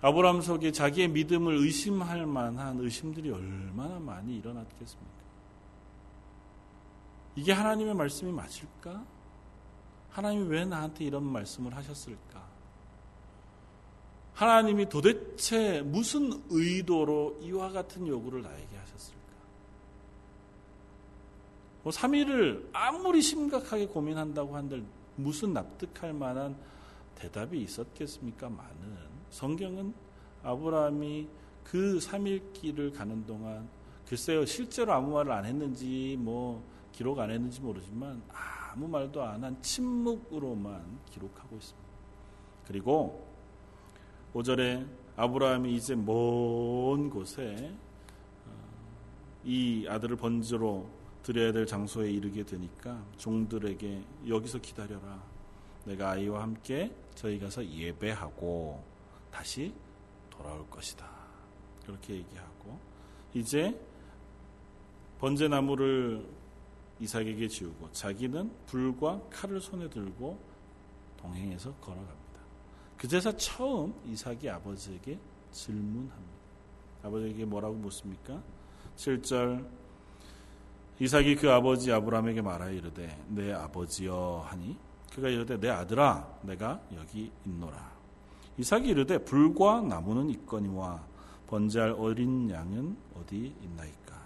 아브라함 0.00 0.42
속에 0.42 0.70
자기의 0.70 1.08
믿음을 1.08 1.54
의심할 1.56 2.26
만한 2.26 2.78
의심들이 2.78 3.30
얼마나 3.30 3.98
많이 3.98 4.36
일어났겠습니까? 4.36 5.18
이게 7.34 7.52
하나님의 7.52 7.94
말씀이 7.94 8.30
맞을까? 8.32 9.04
하나님이 10.10 10.48
왜 10.48 10.64
나한테 10.64 11.04
이런 11.04 11.24
말씀을 11.24 11.74
하셨을까? 11.74 12.46
하나님이 14.34 14.88
도대체 14.88 15.82
무슨 15.82 16.30
의도로 16.48 17.38
이와 17.42 17.70
같은 17.70 18.06
요구를 18.06 18.42
나에게 18.42 18.76
하셨을까? 18.76 19.18
뭐 21.82 21.92
3일을 21.92 22.68
아무리 22.72 23.20
심각하게 23.20 23.86
고민한다고 23.86 24.54
한들 24.54 24.84
무슨 25.16 25.52
납득할 25.52 26.12
만한 26.12 26.56
대답이 27.16 27.60
있었겠습니까? 27.60 28.48
많은. 28.48 29.07
성경은 29.30 29.92
아브라함이 30.42 31.28
그 31.64 31.98
3일 31.98 32.52
길을 32.52 32.92
가는 32.92 33.24
동안 33.26 33.68
글쎄요 34.08 34.44
실제로 34.46 34.92
아무 34.92 35.12
말을 35.12 35.32
안 35.32 35.44
했는지 35.44 36.16
뭐 36.18 36.62
기록 36.92 37.18
안 37.18 37.30
했는지 37.30 37.60
모르지만 37.60 38.22
아무 38.72 38.86
말도 38.88 39.22
안 39.22 39.42
한 39.42 39.60
침묵으로만 39.62 40.98
기록하고 41.10 41.56
있습니다. 41.56 41.88
그리고 42.66 43.26
5절에 44.34 44.86
아브라함이 45.16 45.74
이제 45.74 45.94
먼 45.94 47.10
곳에 47.10 47.74
어, 48.46 48.50
이 49.44 49.86
아들을 49.88 50.16
번제로 50.16 50.86
드려야 51.22 51.52
될 51.52 51.66
장소에 51.66 52.10
이르게 52.10 52.44
되니까 52.44 53.02
종들에게 53.16 54.02
여기서 54.28 54.58
기다려라. 54.58 55.22
내가 55.84 56.10
아이와 56.10 56.42
함께 56.42 56.92
저희 57.14 57.38
가서 57.38 57.66
예배하고 57.66 58.82
다시 59.30 59.72
돌아올 60.30 60.68
것이다. 60.70 61.06
그렇게 61.84 62.14
얘기하고 62.14 62.78
이제 63.34 63.78
번제나무를 65.18 66.26
이삭에게 67.00 67.48
지우고 67.48 67.90
자기는 67.92 68.50
불과 68.66 69.20
칼을 69.30 69.60
손에 69.60 69.88
들고 69.88 70.38
동행해서 71.20 71.72
걸어갑니다. 71.74 72.18
그제서 72.96 73.36
처음 73.36 73.94
이삭이 74.06 74.50
아버지에게 74.50 75.18
질문합니다. 75.52 76.38
아버지에게 77.04 77.44
뭐라고 77.44 77.74
묻습니까? 77.74 78.42
7절 78.96 79.64
이삭이 81.00 81.36
그 81.36 81.50
아버지 81.50 81.92
아브라함에게 81.92 82.42
말하여 82.42 82.72
이르되 82.72 83.24
내 83.28 83.52
아버지여 83.52 84.46
하니 84.48 84.76
그가 85.14 85.28
이르되 85.28 85.58
내 85.58 85.68
아들아 85.68 86.40
내가 86.42 86.80
여기 86.96 87.30
있노라. 87.46 87.97
이삭이 88.58 88.88
이르되 88.88 89.18
불과 89.18 89.80
나무는 89.80 90.30
있거니와 90.30 91.04
번제할 91.46 91.92
어린 91.92 92.50
양은 92.50 92.96
어디 93.16 93.54
있나이까. 93.62 94.18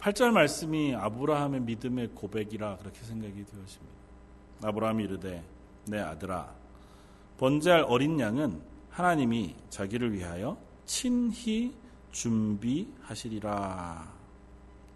8절 0.00 0.30
말씀이 0.30 0.94
아브라함의 0.94 1.62
믿음의 1.62 2.08
고백이라 2.14 2.76
그렇게 2.76 3.02
생각이 3.02 3.44
되었습니다. 3.44 3.96
아브라함이 4.62 5.04
이르되 5.04 5.44
내 5.86 5.98
아들아 5.98 6.54
번제할 7.38 7.84
어린 7.88 8.18
양은 8.18 8.62
하나님이 8.90 9.56
자기를 9.68 10.12
위하여 10.12 10.56
친히 10.86 11.74
준비하시리라. 12.12 14.14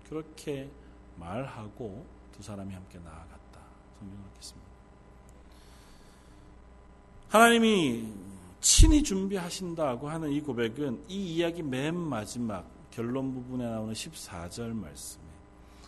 그렇게 0.08 0.70
말하고 1.16 2.06
두 2.32 2.42
사람이 2.42 2.72
함께 2.72 2.98
나아갔다. 2.98 3.60
성경 3.98 4.18
읽겠습니다. 4.28 4.69
하나님이 7.30 8.08
친히 8.60 9.04
준비하신다고 9.04 10.08
하는 10.08 10.32
이 10.32 10.40
고백은 10.40 11.04
이 11.08 11.36
이야기 11.36 11.62
맨 11.62 11.94
마지막 11.96 12.68
결론 12.90 13.32
부분에 13.32 13.70
나오는 13.70 13.94
14절 13.94 14.74
말씀에 14.74 15.22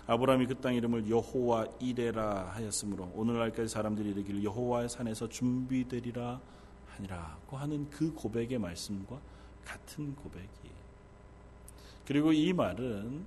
아브라함이 0.06 0.46
그 0.46 0.54
땅 0.60 0.72
이름을 0.72 1.10
여호와 1.10 1.66
이레라 1.80 2.52
하였으므로 2.54 3.10
오늘날까지 3.16 3.66
사람들이 3.66 4.10
이르기를 4.10 4.44
여호와의 4.44 4.88
산에서 4.88 5.28
준비되리라 5.28 6.40
하니라고 6.90 7.56
하는 7.56 7.90
그 7.90 8.12
고백의 8.14 8.60
말씀과 8.60 9.18
같은 9.64 10.14
고백이에요. 10.14 10.82
그리고 12.06 12.32
이 12.32 12.52
말은 12.52 13.24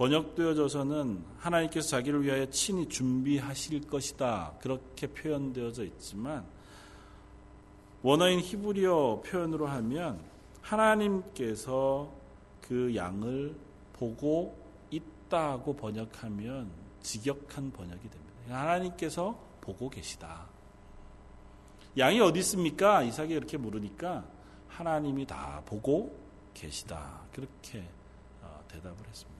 번역되어져서는 0.00 1.22
하나님께서 1.36 1.88
자기를 1.88 2.24
위하여 2.24 2.46
친히 2.46 2.88
준비하실 2.88 3.86
것이다. 3.86 4.54
그렇게 4.62 5.06
표현되어져 5.06 5.84
있지만 5.84 6.46
원어인 8.02 8.40
히브리어 8.40 9.20
표현으로 9.26 9.66
하면 9.66 10.18
하나님께서 10.62 12.10
그 12.62 12.96
양을 12.96 13.54
보고 13.92 14.56
있다고 14.90 15.76
번역하면 15.76 16.70
직역한 17.02 17.70
번역이 17.70 18.08
됩니다. 18.08 18.58
하나님께서 18.58 19.38
보고 19.60 19.90
계시다. 19.90 20.46
양이 21.98 22.20
어디 22.20 22.38
있습니까? 22.38 23.02
이삭이 23.02 23.34
이렇게 23.34 23.58
물으니까 23.58 24.24
하나님이 24.66 25.26
다 25.26 25.60
보고 25.66 26.18
계시다. 26.54 27.20
그렇게 27.34 27.84
어, 28.40 28.64
대답을 28.66 29.06
했습니다. 29.06 29.39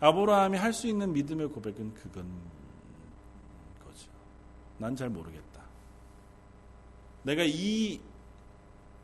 아브라함이 0.00 0.56
할 0.56 0.72
수 0.72 0.86
있는 0.88 1.12
믿음의 1.12 1.48
고백은 1.48 1.94
그건 1.94 2.26
거죠. 3.84 4.08
난 4.78 4.96
잘 4.96 5.10
모르겠다. 5.10 5.60
내가 7.22 7.42
이 7.44 8.00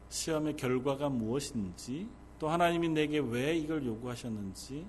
시험의 0.09 0.57
결과가 0.57 1.09
무엇인지 1.11 2.09
또 2.39 2.49
하나님이 2.49 2.89
내게 2.89 3.19
왜 3.19 3.57
이걸 3.57 3.85
요구하셨는지 3.85 4.87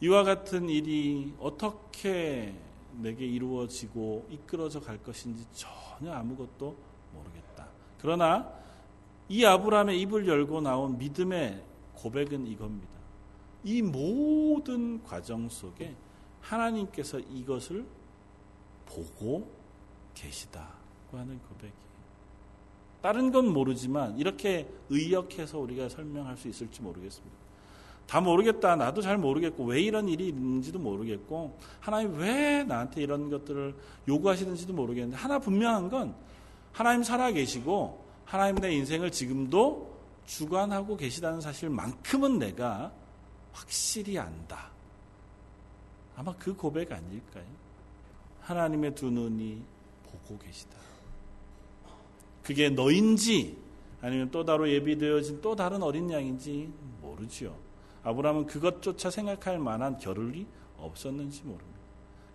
이와 0.00 0.24
같은 0.24 0.68
일이 0.70 1.34
어떻게 1.38 2.54
내게 2.94 3.26
이루어지고 3.26 4.26
이끌어져 4.30 4.80
갈 4.80 5.02
것인지 5.02 5.46
전혀 5.52 6.12
아무것도 6.12 6.76
모르겠다. 7.12 7.68
그러나 8.00 8.50
이 9.28 9.44
아브라함의 9.44 10.00
입을 10.00 10.26
열고 10.26 10.62
나온 10.62 10.96
믿음의 10.96 11.62
고백은 11.94 12.46
이겁니다. 12.46 12.99
이 13.64 13.82
모든 13.82 15.02
과정 15.02 15.48
속에 15.48 15.94
하나님께서 16.40 17.18
이것을 17.18 17.86
보고 18.86 19.50
계시다고 20.14 21.18
하는 21.18 21.38
고백이. 21.48 21.72
다른 23.02 23.30
건 23.32 23.52
모르지만 23.52 24.18
이렇게 24.18 24.68
의역해서 24.90 25.58
우리가 25.58 25.88
설명할 25.88 26.36
수 26.36 26.48
있을지 26.48 26.82
모르겠습니다. 26.82 27.36
다 28.06 28.20
모르겠다. 28.20 28.74
나도 28.76 29.00
잘 29.02 29.16
모르겠고 29.18 29.64
왜 29.64 29.80
이런 29.80 30.08
일이 30.08 30.28
있는지도 30.28 30.78
모르겠고 30.78 31.56
하나님 31.78 32.18
왜 32.18 32.64
나한테 32.64 33.02
이런 33.02 33.30
것들을 33.30 33.74
요구하시는지도 34.08 34.72
모르겠는데 34.72 35.16
하나 35.16 35.38
분명한 35.38 35.88
건 35.88 36.14
하나님 36.72 37.02
살아 37.02 37.30
계시고 37.30 38.04
하나님 38.24 38.56
내 38.56 38.72
인생을 38.72 39.12
지금도 39.12 39.96
주관하고 40.26 40.96
계시다는 40.96 41.40
사실만큼은 41.40 42.38
내가 42.38 42.92
확실히 43.52 44.18
안다. 44.18 44.70
아마 46.16 46.34
그 46.36 46.54
고백 46.54 46.92
아닐까요? 46.92 47.46
하나님의 48.40 48.94
두 48.94 49.10
눈이 49.10 49.62
보고 50.04 50.38
계시다. 50.38 50.76
그게 52.42 52.68
너인지 52.68 53.56
아니면 54.02 54.30
또 54.30 54.44
다로 54.44 54.68
예비되어진 54.68 55.40
또 55.40 55.54
다른 55.54 55.82
어린 55.82 56.10
양인지 56.10 56.72
모르지요. 57.00 57.54
아브라함은 58.02 58.46
그것조차 58.46 59.10
생각할 59.10 59.58
만한 59.58 59.98
겨를이 59.98 60.46
없었는지 60.78 61.42
모릅니다. 61.42 61.80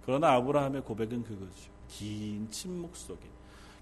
그러나 0.06 0.34
아브라함의 0.34 0.84
고백은 0.84 1.24
그거죠. 1.24 1.72
긴 1.88 2.50
침묵 2.52 2.96
속에 2.96 3.28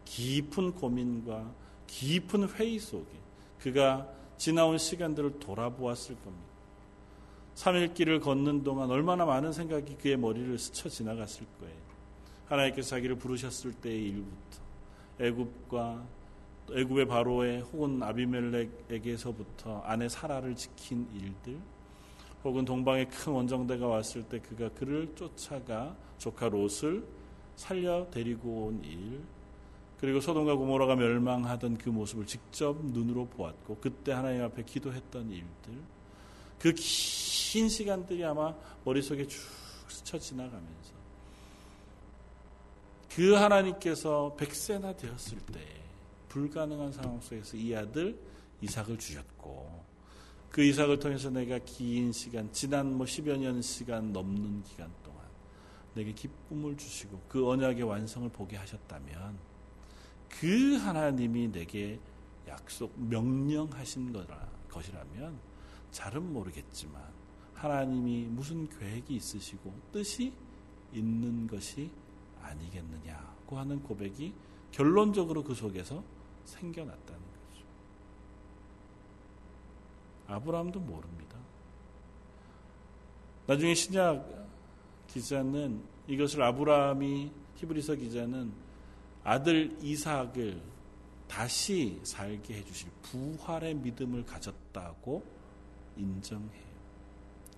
깊은 0.06 0.74
고민과 0.74 1.52
깊은 1.88 2.50
회의 2.50 2.80
속에 2.80 3.12
그가 3.60 4.08
지나온 4.38 4.78
시간들을 4.78 5.40
돌아보았을 5.40 6.16
겁니다. 6.16 6.53
3일 7.56 7.94
길을 7.94 8.20
걷는 8.20 8.64
동안 8.64 8.90
얼마나 8.90 9.26
많은 9.26 9.54
생각이 9.54 9.96
그의 9.98 10.18
머리를 10.18 10.58
스쳐 10.58 10.90
지나갔을 10.90 11.46
거예요. 11.60 11.76
하나님께서 12.48 12.90
자기를 12.90 13.16
부르셨을 13.16 13.74
때의 13.74 14.10
일부터 14.10 14.62
애굽과 15.20 16.04
애굽의 16.72 17.08
바로에 17.08 17.60
혹은 17.60 18.02
아비멜렉에게서부터 18.02 19.82
아내 19.82 20.10
사라를 20.10 20.56
지킨 20.56 21.08
일들 21.14 21.60
혹은 22.44 22.66
동방의 22.66 23.10
큰 23.10 23.34
원정대가 23.34 23.88
왔을 23.88 24.24
때 24.24 24.40
그가 24.40 24.70
그를 24.70 25.14
쫓아가 25.16 25.96
조카 26.18 26.50
롯을 26.50 27.04
살려 27.56 28.08
데리고 28.12 28.68
온 28.68 28.84
일, 28.84 29.22
그리고 30.00 30.20
소돔과 30.20 30.56
고모라가 30.56 30.96
멸망하던 30.96 31.78
그 31.78 31.90
모습을 31.90 32.26
직접 32.26 32.76
눈으로 32.84 33.28
보았고 33.28 33.78
그때 33.80 34.12
하나님 34.12 34.44
앞에 34.44 34.64
기도했던 34.64 35.30
일들, 35.30 35.74
그 36.60 36.74
긴 37.54 37.70
시간들이 37.70 38.26
아마 38.26 38.52
머릿속에 38.84 39.28
쭉 39.28 39.40
스쳐 39.88 40.18
지나가면서 40.18 40.92
그 43.12 43.34
하나님께서 43.34 44.36
백세나 44.36 44.96
되었을 44.96 45.38
때 45.38 45.60
불가능한 46.30 46.92
상황 46.92 47.22
속에서 47.22 47.56
이 47.56 47.76
아들 47.76 48.20
이삭을 48.60 48.98
주셨고 48.98 49.84
그 50.50 50.64
이삭을 50.64 50.98
통해서 50.98 51.30
내가 51.30 51.60
긴 51.60 52.12
시간 52.12 52.52
지난 52.52 52.92
뭐 52.92 53.06
10여 53.06 53.38
년 53.38 53.62
시간 53.62 54.12
넘는 54.12 54.64
기간 54.64 54.92
동안 55.04 55.22
내게 55.94 56.12
기쁨을 56.12 56.76
주시고 56.76 57.22
그 57.30 57.48
언약의 57.48 57.84
완성을 57.84 58.28
보게 58.30 58.58
하셨다면 58.58 59.38
그 60.28 60.78
하나님이 60.78 61.52
내게 61.52 62.00
약속 62.48 63.00
명령하신 63.00 64.12
거라 64.12 64.50
것이라면 64.72 65.38
잘은 65.92 66.34
모르겠지만 66.34 67.13
하나님이 67.64 68.26
무슨 68.26 68.68
계획이 68.68 69.16
있으시고 69.16 69.74
뜻이 69.94 70.34
있는 70.92 71.48
것이 71.48 71.90
아니겠느냐고 72.42 73.58
하는 73.58 73.82
고백이 73.82 74.34
결론적으로 74.72 75.44
그 75.44 75.56
속에서 75.56 76.04
생겨났다는 76.44 77.22
거죠. 77.22 77.66
아브라함도 80.28 80.82
모릅니다. 80.82 81.38
나중에 83.48 83.74
신약 83.74 84.28
기자는 85.08 85.82
이것을 86.08 86.44
아브라함이 86.44 87.32
히브리서 87.56 87.96
기자는 87.96 88.52
아들 89.24 89.78
이삭을 89.82 90.62
다시 91.30 92.02
살게 92.04 92.56
해주실 92.56 92.90
부활의 93.04 93.76
믿음을 93.76 94.26
가졌다고 94.26 95.24
인정해요. 95.96 96.73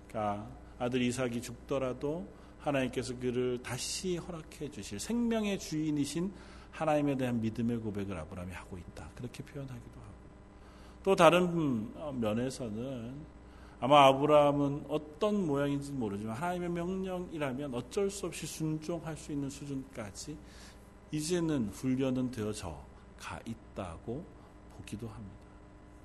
그러니까 0.08 0.48
아들 0.78 1.02
이삭이 1.02 1.40
죽더라도 1.40 2.26
하나님께서 2.60 3.18
그를 3.18 3.62
다시 3.62 4.16
허락해 4.16 4.70
주실 4.70 4.98
생명의 4.98 5.58
주인이신 5.58 6.32
하나님에 6.70 7.16
대한 7.16 7.40
믿음의 7.40 7.78
고백을 7.78 8.18
아브라함이 8.18 8.52
하고 8.52 8.76
있다. 8.76 9.08
그렇게 9.14 9.42
표현하기도 9.42 10.00
하고. 10.00 10.12
또 11.02 11.16
다른 11.16 12.20
면에서는 12.20 13.36
아마 13.78 14.06
아브라함은 14.06 14.86
어떤 14.88 15.46
모양인지 15.46 15.92
모르지만 15.92 16.34
하나님의 16.36 16.70
명령이라면 16.70 17.74
어쩔 17.74 18.10
수 18.10 18.26
없이 18.26 18.46
순종할 18.46 19.16
수 19.16 19.32
있는 19.32 19.48
수준까지 19.48 20.36
이제는 21.12 21.68
훈련은 21.68 22.30
되어져 22.30 22.84
가 23.18 23.40
있다고 23.46 24.24
보기도 24.76 25.08
합니다. 25.08 25.36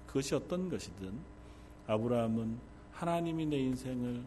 그것이 0.05 0.35
어떤 0.35 0.69
것이든 0.69 1.17
아브라함은 1.87 2.70
하나님이 3.01 3.47
내 3.47 3.57
인생을 3.57 4.23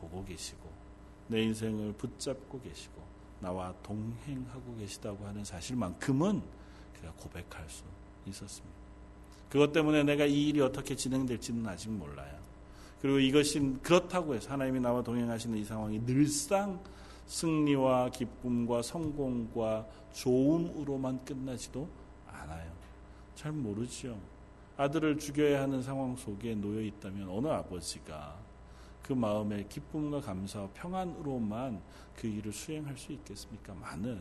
보고 0.00 0.24
계시고 0.24 0.70
내 1.26 1.42
인생을 1.42 1.92
붙잡고 1.94 2.60
계시고 2.60 3.02
나와 3.40 3.74
동행하고 3.82 4.76
계시다고 4.78 5.26
하는 5.26 5.44
사실만큼은 5.44 6.42
그가 6.94 7.12
고백할 7.14 7.68
수 7.68 7.82
있었습니다. 8.26 8.76
그것 9.48 9.72
때문에 9.72 10.04
내가 10.04 10.26
이 10.26 10.50
일이 10.50 10.60
어떻게 10.60 10.94
진행될지는 10.94 11.66
아직 11.66 11.90
몰라요. 11.90 12.38
그리고 13.00 13.18
이것이 13.18 13.58
그렇다고 13.82 14.36
해서 14.36 14.52
하나님이 14.52 14.78
나와 14.78 15.02
동행하시는 15.02 15.58
이 15.58 15.64
상황이 15.64 15.98
늘상 16.06 16.80
승리와 17.26 18.10
기쁨과 18.10 18.82
성공과 18.82 19.88
좋음으로만 20.12 21.24
끝나지도 21.24 21.88
않아요. 22.28 22.70
잘 23.34 23.50
모르죠. 23.50 24.16
아들을 24.76 25.18
죽여야 25.18 25.62
하는 25.62 25.82
상황 25.82 26.16
속에 26.16 26.54
놓여 26.54 26.80
있다면 26.80 27.28
어느 27.28 27.48
아버지가 27.48 28.36
그 29.02 29.12
마음의 29.12 29.68
기쁨과 29.68 30.20
감사와 30.20 30.68
평안으로만 30.74 31.82
그 32.16 32.26
일을 32.26 32.52
수행할 32.52 32.96
수 32.96 33.12
있겠습니까? 33.12 33.74
많은 33.74 34.20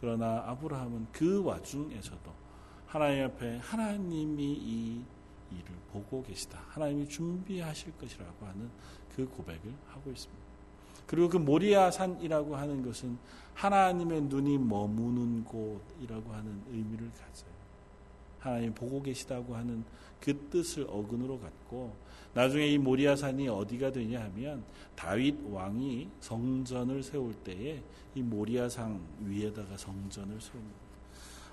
그러나 0.00 0.42
아브라함은 0.46 1.08
그 1.12 1.42
와중에서도 1.42 2.32
하나님 2.86 3.24
앞에 3.24 3.58
하나님이 3.58 4.42
이 4.42 5.04
일을 5.50 5.64
보고 5.92 6.22
계시다. 6.22 6.60
하나님이 6.68 7.08
준비하실 7.08 7.96
것이라고 7.98 8.46
하는 8.46 8.70
그 9.14 9.26
고백을 9.28 9.72
하고 9.88 10.10
있습니다. 10.10 10.44
그리고 11.06 11.28
그 11.28 11.36
모리아 11.36 11.90
산이라고 11.90 12.56
하는 12.56 12.82
것은 12.82 13.18
하나님의 13.54 14.22
눈이 14.22 14.58
머무는 14.58 15.44
곳이라고 15.44 16.32
하는 16.32 16.62
의미를 16.70 17.10
가져요. 17.10 17.53
하나님 18.44 18.74
보고 18.74 19.02
계시다고 19.02 19.56
하는 19.56 19.82
그 20.20 20.36
뜻을 20.50 20.86
어근으로 20.88 21.40
갖고 21.40 21.94
나중에 22.34 22.66
이 22.66 22.78
모리아 22.78 23.16
산이 23.16 23.48
어디가 23.48 23.90
되냐 23.90 24.22
하면 24.24 24.62
다윗 24.94 25.34
왕이 25.50 26.08
성전을 26.20 27.02
세울 27.02 27.32
때에 27.32 27.82
이 28.14 28.22
모리아 28.22 28.68
산 28.68 29.00
위에다가 29.20 29.78
성전을 29.78 30.40
세웁니다. 30.40 30.76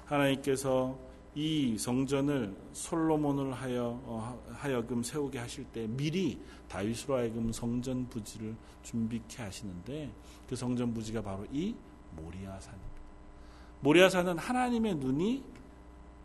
하나님께서 0.06 0.98
이 1.34 1.78
성전을 1.78 2.54
솔로몬을 2.74 3.54
하여 3.54 4.02
어, 4.04 4.44
하여금 4.50 5.02
세우게 5.02 5.39
하실 5.39 5.64
때 5.66 5.88
미리 5.88 6.38
다윗으로 6.68 7.16
하여금 7.16 7.54
성전 7.54 8.10
부지를 8.10 8.54
준비케 8.84 9.42
하시는데 9.42 10.12
그 10.50 10.58
성전 10.58 10.94
부지가 10.94 11.22
바로 11.22 11.46
이 11.54 11.74
모리아산입니다. 12.18 12.92
모리아산은 13.80 14.38
하나님의 14.38 14.96
눈이 14.96 15.61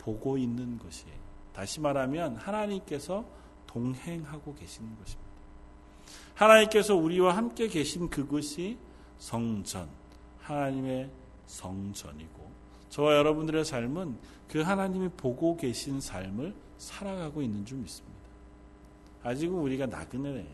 보고 0.07 0.39
있는 0.39 0.79
것이에요. 0.79 1.17
다시 1.53 1.81
말하면 1.81 2.37
하나님께서 2.37 3.25
동행하고 3.67 4.55
계시는 4.55 4.97
것입니다. 4.97 5.27
하나님께서 6.35 6.95
우리와 6.95 7.37
함께 7.37 7.67
계신 7.67 8.09
그것이 8.09 8.79
성전, 9.19 9.89
하나님의 10.43 11.11
성전이고 11.47 12.47
저와 12.89 13.17
여러분들의 13.17 13.65
삶은 13.65 14.17
그 14.49 14.61
하나님이 14.61 15.09
보고 15.17 15.57
계신 15.57 16.01
삶을 16.01 16.55
살아가고 16.79 17.43
있는 17.43 17.65
줄 17.65 17.79
믿습니다. 17.79 18.17
아직은 19.25 19.57
우리가 19.57 19.87
나그네로 19.87 20.45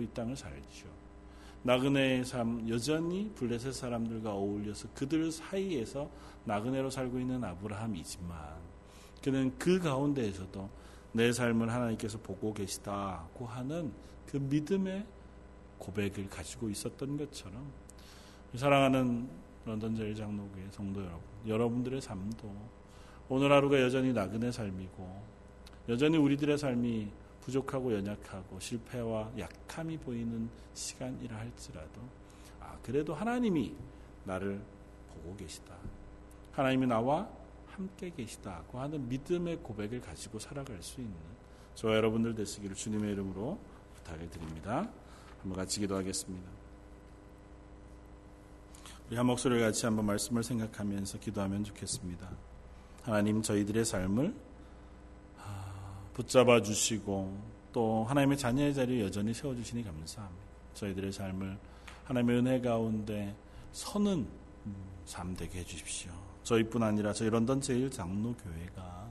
이 0.00 0.06
땅을 0.14 0.36
살죠. 0.36 0.97
나그네의 1.62 2.24
삶 2.24 2.68
여전히 2.68 3.30
블레셋 3.34 3.74
사람들과 3.74 4.32
어울려서 4.32 4.88
그들 4.94 5.30
사이에서 5.30 6.10
나그네로 6.44 6.90
살고 6.90 7.18
있는 7.18 7.42
아브라함이지만 7.44 8.38
그는 9.22 9.52
그 9.58 9.78
가운데에서도 9.78 10.68
내 11.12 11.32
삶을 11.32 11.72
하나님께서 11.72 12.18
보고 12.18 12.54
계시다고 12.54 13.46
하는 13.46 13.92
그 14.26 14.36
믿음의 14.36 15.04
고백을 15.78 16.28
가지고 16.28 16.68
있었던 16.68 17.16
것처럼 17.16 17.70
사랑하는 18.54 19.28
런던 19.64 19.94
제일 19.94 20.14
장로교회 20.14 20.68
성도 20.70 21.00
여러분, 21.00 21.20
여러분들의 21.46 22.00
삶도 22.00 22.54
오늘 23.28 23.52
하루가 23.52 23.80
여전히 23.80 24.12
나그네 24.12 24.50
삶이고 24.50 25.22
여전히 25.88 26.16
우리들의 26.16 26.56
삶이 26.56 27.08
부족하고 27.48 27.94
연약하고 27.94 28.60
실패와 28.60 29.32
약함이 29.38 29.96
보이는 29.98 30.50
시간이라 30.74 31.34
할지라도 31.34 32.00
아 32.60 32.76
그래도 32.82 33.14
하나님이 33.14 33.74
나를 34.24 34.60
보고 35.14 35.34
계시다. 35.34 35.74
하나님이 36.52 36.86
나와 36.86 37.26
함께 37.68 38.10
계시다고 38.10 38.78
하는 38.78 39.08
믿음의 39.08 39.58
고백을 39.62 40.00
가지고 40.02 40.38
살아갈 40.38 40.82
수 40.82 41.00
있는 41.00 41.16
저와 41.74 41.96
여러분들 41.96 42.34
되시기를 42.34 42.76
주님의 42.76 43.12
이름으로 43.12 43.58
부탁을 43.94 44.28
드립니다. 44.28 44.90
한번 45.40 45.56
같이 45.56 45.80
기도하겠습니다. 45.80 46.50
우리 49.08 49.16
한 49.16 49.24
목소리를 49.24 49.62
같이 49.64 49.86
한번 49.86 50.04
말씀을 50.04 50.42
생각하면서 50.42 51.18
기도하면 51.18 51.64
좋겠습니다. 51.64 52.28
하나님 53.04 53.40
저희들의 53.40 53.86
삶을 53.86 54.34
아, 54.34 54.47
붙잡아 56.18 56.60
주시고 56.60 57.32
또 57.72 58.04
하나님의 58.08 58.36
자녀의 58.36 58.74
자리에 58.74 59.04
여전히 59.04 59.32
세워 59.32 59.54
주시니 59.54 59.84
감사합니다. 59.84 60.44
저희들의 60.74 61.12
삶을 61.12 61.56
하나님의 62.06 62.38
은혜 62.38 62.60
가운데 62.60 63.36
서는 63.70 64.26
삶 65.04 65.36
되게 65.36 65.60
해 65.60 65.64
주십시오. 65.64 66.10
저희뿐 66.42 66.82
아니라 66.82 67.12
저희 67.12 67.30
런던 67.30 67.60
제일 67.60 67.88
장로 67.88 68.34
교회가 68.34 69.08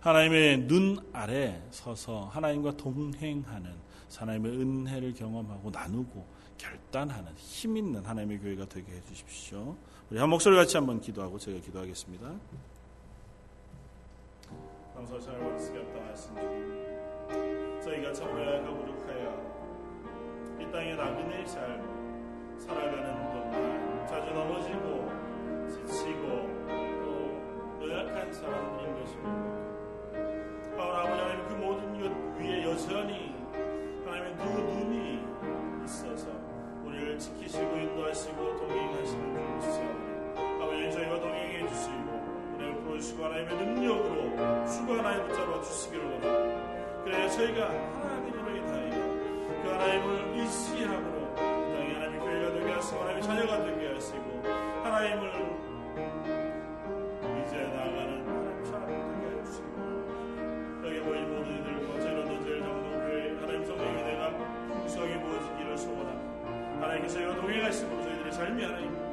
하나님의 0.00 0.68
눈 0.68 0.98
아래 1.14 1.62
서서 1.70 2.26
하나님과 2.26 2.76
동행하는 2.76 3.74
하나님의 4.14 4.52
은혜를 4.52 5.14
경험하고 5.14 5.70
나누고 5.70 6.26
결단하는 6.58 7.32
힘 7.36 7.78
있는 7.78 8.04
하나님의 8.04 8.40
교회가 8.40 8.66
되게 8.68 8.92
해 8.92 9.00
주십시오. 9.08 9.76
우리 10.10 10.18
한 10.18 10.28
목소리 10.28 10.56
같이 10.56 10.76
한번 10.76 11.00
기도하고 11.00 11.38
제가 11.38 11.58
기도하겠습니다. 11.60 12.34
감사 14.98 15.16
잘 15.20 15.38
받으시겠다 15.38 16.08
하신 16.10 16.34
주 16.34 17.80
저희가 17.84 18.12
참으 18.12 18.40
약하고 18.40 18.78
부족하여 18.78 20.58
이 20.58 20.72
땅의 20.72 20.96
나그네의 20.96 21.46
저희가 47.48 47.68
하나님으로 47.68 48.56
인하여 48.56 48.90
그 49.62 49.70
하나님을 49.70 50.38
의시함으로 50.38 51.34
땅에 51.34 51.94
하나님의 51.94 52.20
교회가 52.20 52.52
되게 52.52 52.72
하시고 52.72 53.00
하나님의 53.00 53.22
자녀가 53.22 53.64
되게 53.64 53.94
하시고 53.94 54.42
하나님을 54.84 55.22
이제 57.46 57.56
나가는 57.62 58.26
하나님 58.26 58.64
사람 58.66 58.86
되게 58.88 59.40
해주시고 59.40 59.74
여기 60.84 61.00
모인 61.00 61.30
모든 61.30 61.58
이들과 61.58 62.00
제로도 62.00 62.44
제일 62.44 62.60
정도 62.60 62.90
교회 63.00 63.36
하나님 63.40 63.64
성령이 63.64 64.02
내가 64.02 64.30
풍성히 64.68 65.18
부어지기를 65.20 65.78
소원합니다. 65.78 66.82
하나님께서 66.82 67.14
저희와 67.14 67.34
동행하시고 67.34 68.02
저희들의 68.02 68.32
삶이 68.32 68.62
하나님 68.62 69.07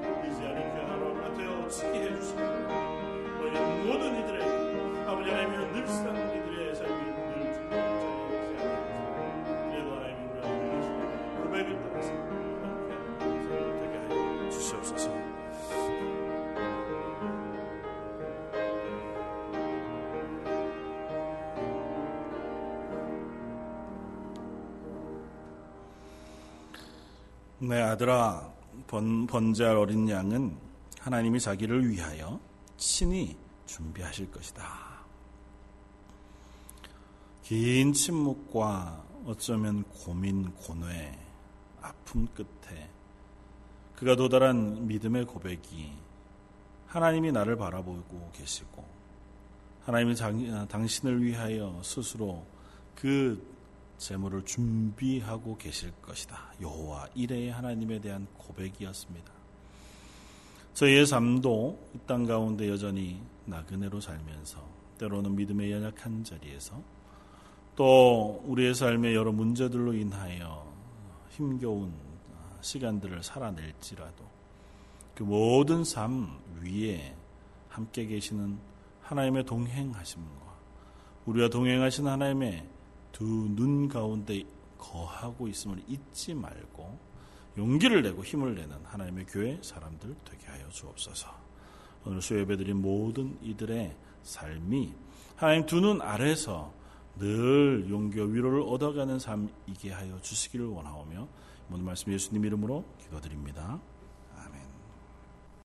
내 27.67 27.81
아들아 27.81 28.53
번, 28.87 29.25
번제할 29.25 29.75
어린 29.75 30.07
양은 30.07 30.55
하나님이 30.99 31.39
자기를 31.39 31.89
위하여 31.89 32.39
친히 32.77 33.37
준비하실 33.65 34.31
것이다. 34.31 34.63
긴 37.43 37.93
침묵과 37.93 39.03
어쩌면 39.25 39.83
고민, 39.85 40.51
고뇌, 40.51 41.17
아픔 41.81 42.27
끝에 42.27 42.89
그가 43.95 44.15
도달한 44.15 44.87
믿음의 44.87 45.25
고백이 45.25 45.93
하나님이 46.87 47.31
나를 47.31 47.55
바라보고 47.55 48.31
계시고 48.33 48.83
하나님이 49.85 50.15
장, 50.15 50.67
당신을 50.67 51.23
위하여 51.23 51.79
스스로 51.83 52.45
그 52.95 53.54
재물을 53.97 54.43
준비하고 54.43 55.57
계실 55.57 55.91
것이다. 56.01 56.53
여호와 56.61 57.07
이레의 57.15 57.51
하나님에 57.51 57.99
대한 57.99 58.27
고백이었습니다. 58.37 59.31
저희의 60.73 61.05
삶도 61.05 61.79
이 61.95 61.99
땅 62.05 62.25
가운데 62.25 62.69
여전히 62.69 63.21
나그네로 63.45 64.01
살면서 64.01 64.67
때로는 64.97 65.35
믿음의 65.35 65.71
연약한 65.71 66.23
자리에서 66.23 66.81
또 67.75 68.41
우리의 68.45 68.75
삶의 68.75 69.15
여러 69.15 69.31
문제들로 69.31 69.93
인하여 69.93 70.71
힘겨운 71.29 71.93
시간들을 72.61 73.23
살아낼지라도 73.23 74.23
그 75.15 75.23
모든 75.23 75.83
삶 75.83 76.39
위에 76.61 77.15
함께 77.69 78.05
계시는 78.05 78.57
하나님의 79.01 79.45
동행하심과 79.45 80.55
우리와 81.25 81.49
동행하신 81.49 82.07
하나님의 82.07 82.74
두 83.15 83.23
눈 83.55 83.87
가운데 83.87 84.43
거하고 84.77 85.47
있음을 85.47 85.81
잊지 85.87 86.33
말고 86.33 86.99
용기를 87.57 88.01
내고 88.01 88.23
힘을 88.25 88.55
내는 88.55 88.75
하나님의 88.83 89.25
교회 89.27 89.57
사람들 89.61 90.13
되게 90.25 90.45
하여 90.47 90.67
주옵소서. 90.67 91.29
오늘 92.05 92.21
수 92.21 92.37
예배드린 92.37 92.81
모든 92.81 93.37
이들의 93.41 93.95
삶이 94.23 94.93
하나님 95.37 95.65
두 95.65 95.79
눈 95.79 96.01
아래서 96.01 96.73
늘 97.17 97.89
용기와 97.89 98.27
위로를 98.27 98.61
얻어가는 98.63 99.17
삶이게 99.17 99.91
하여 99.91 100.19
주시기를 100.21 100.65
원하오며 100.65 101.27
오늘 101.71 101.85
말씀 101.85 102.11
예수님 102.11 102.43
이름으로 102.43 102.83
기도드립니다. 102.99 103.79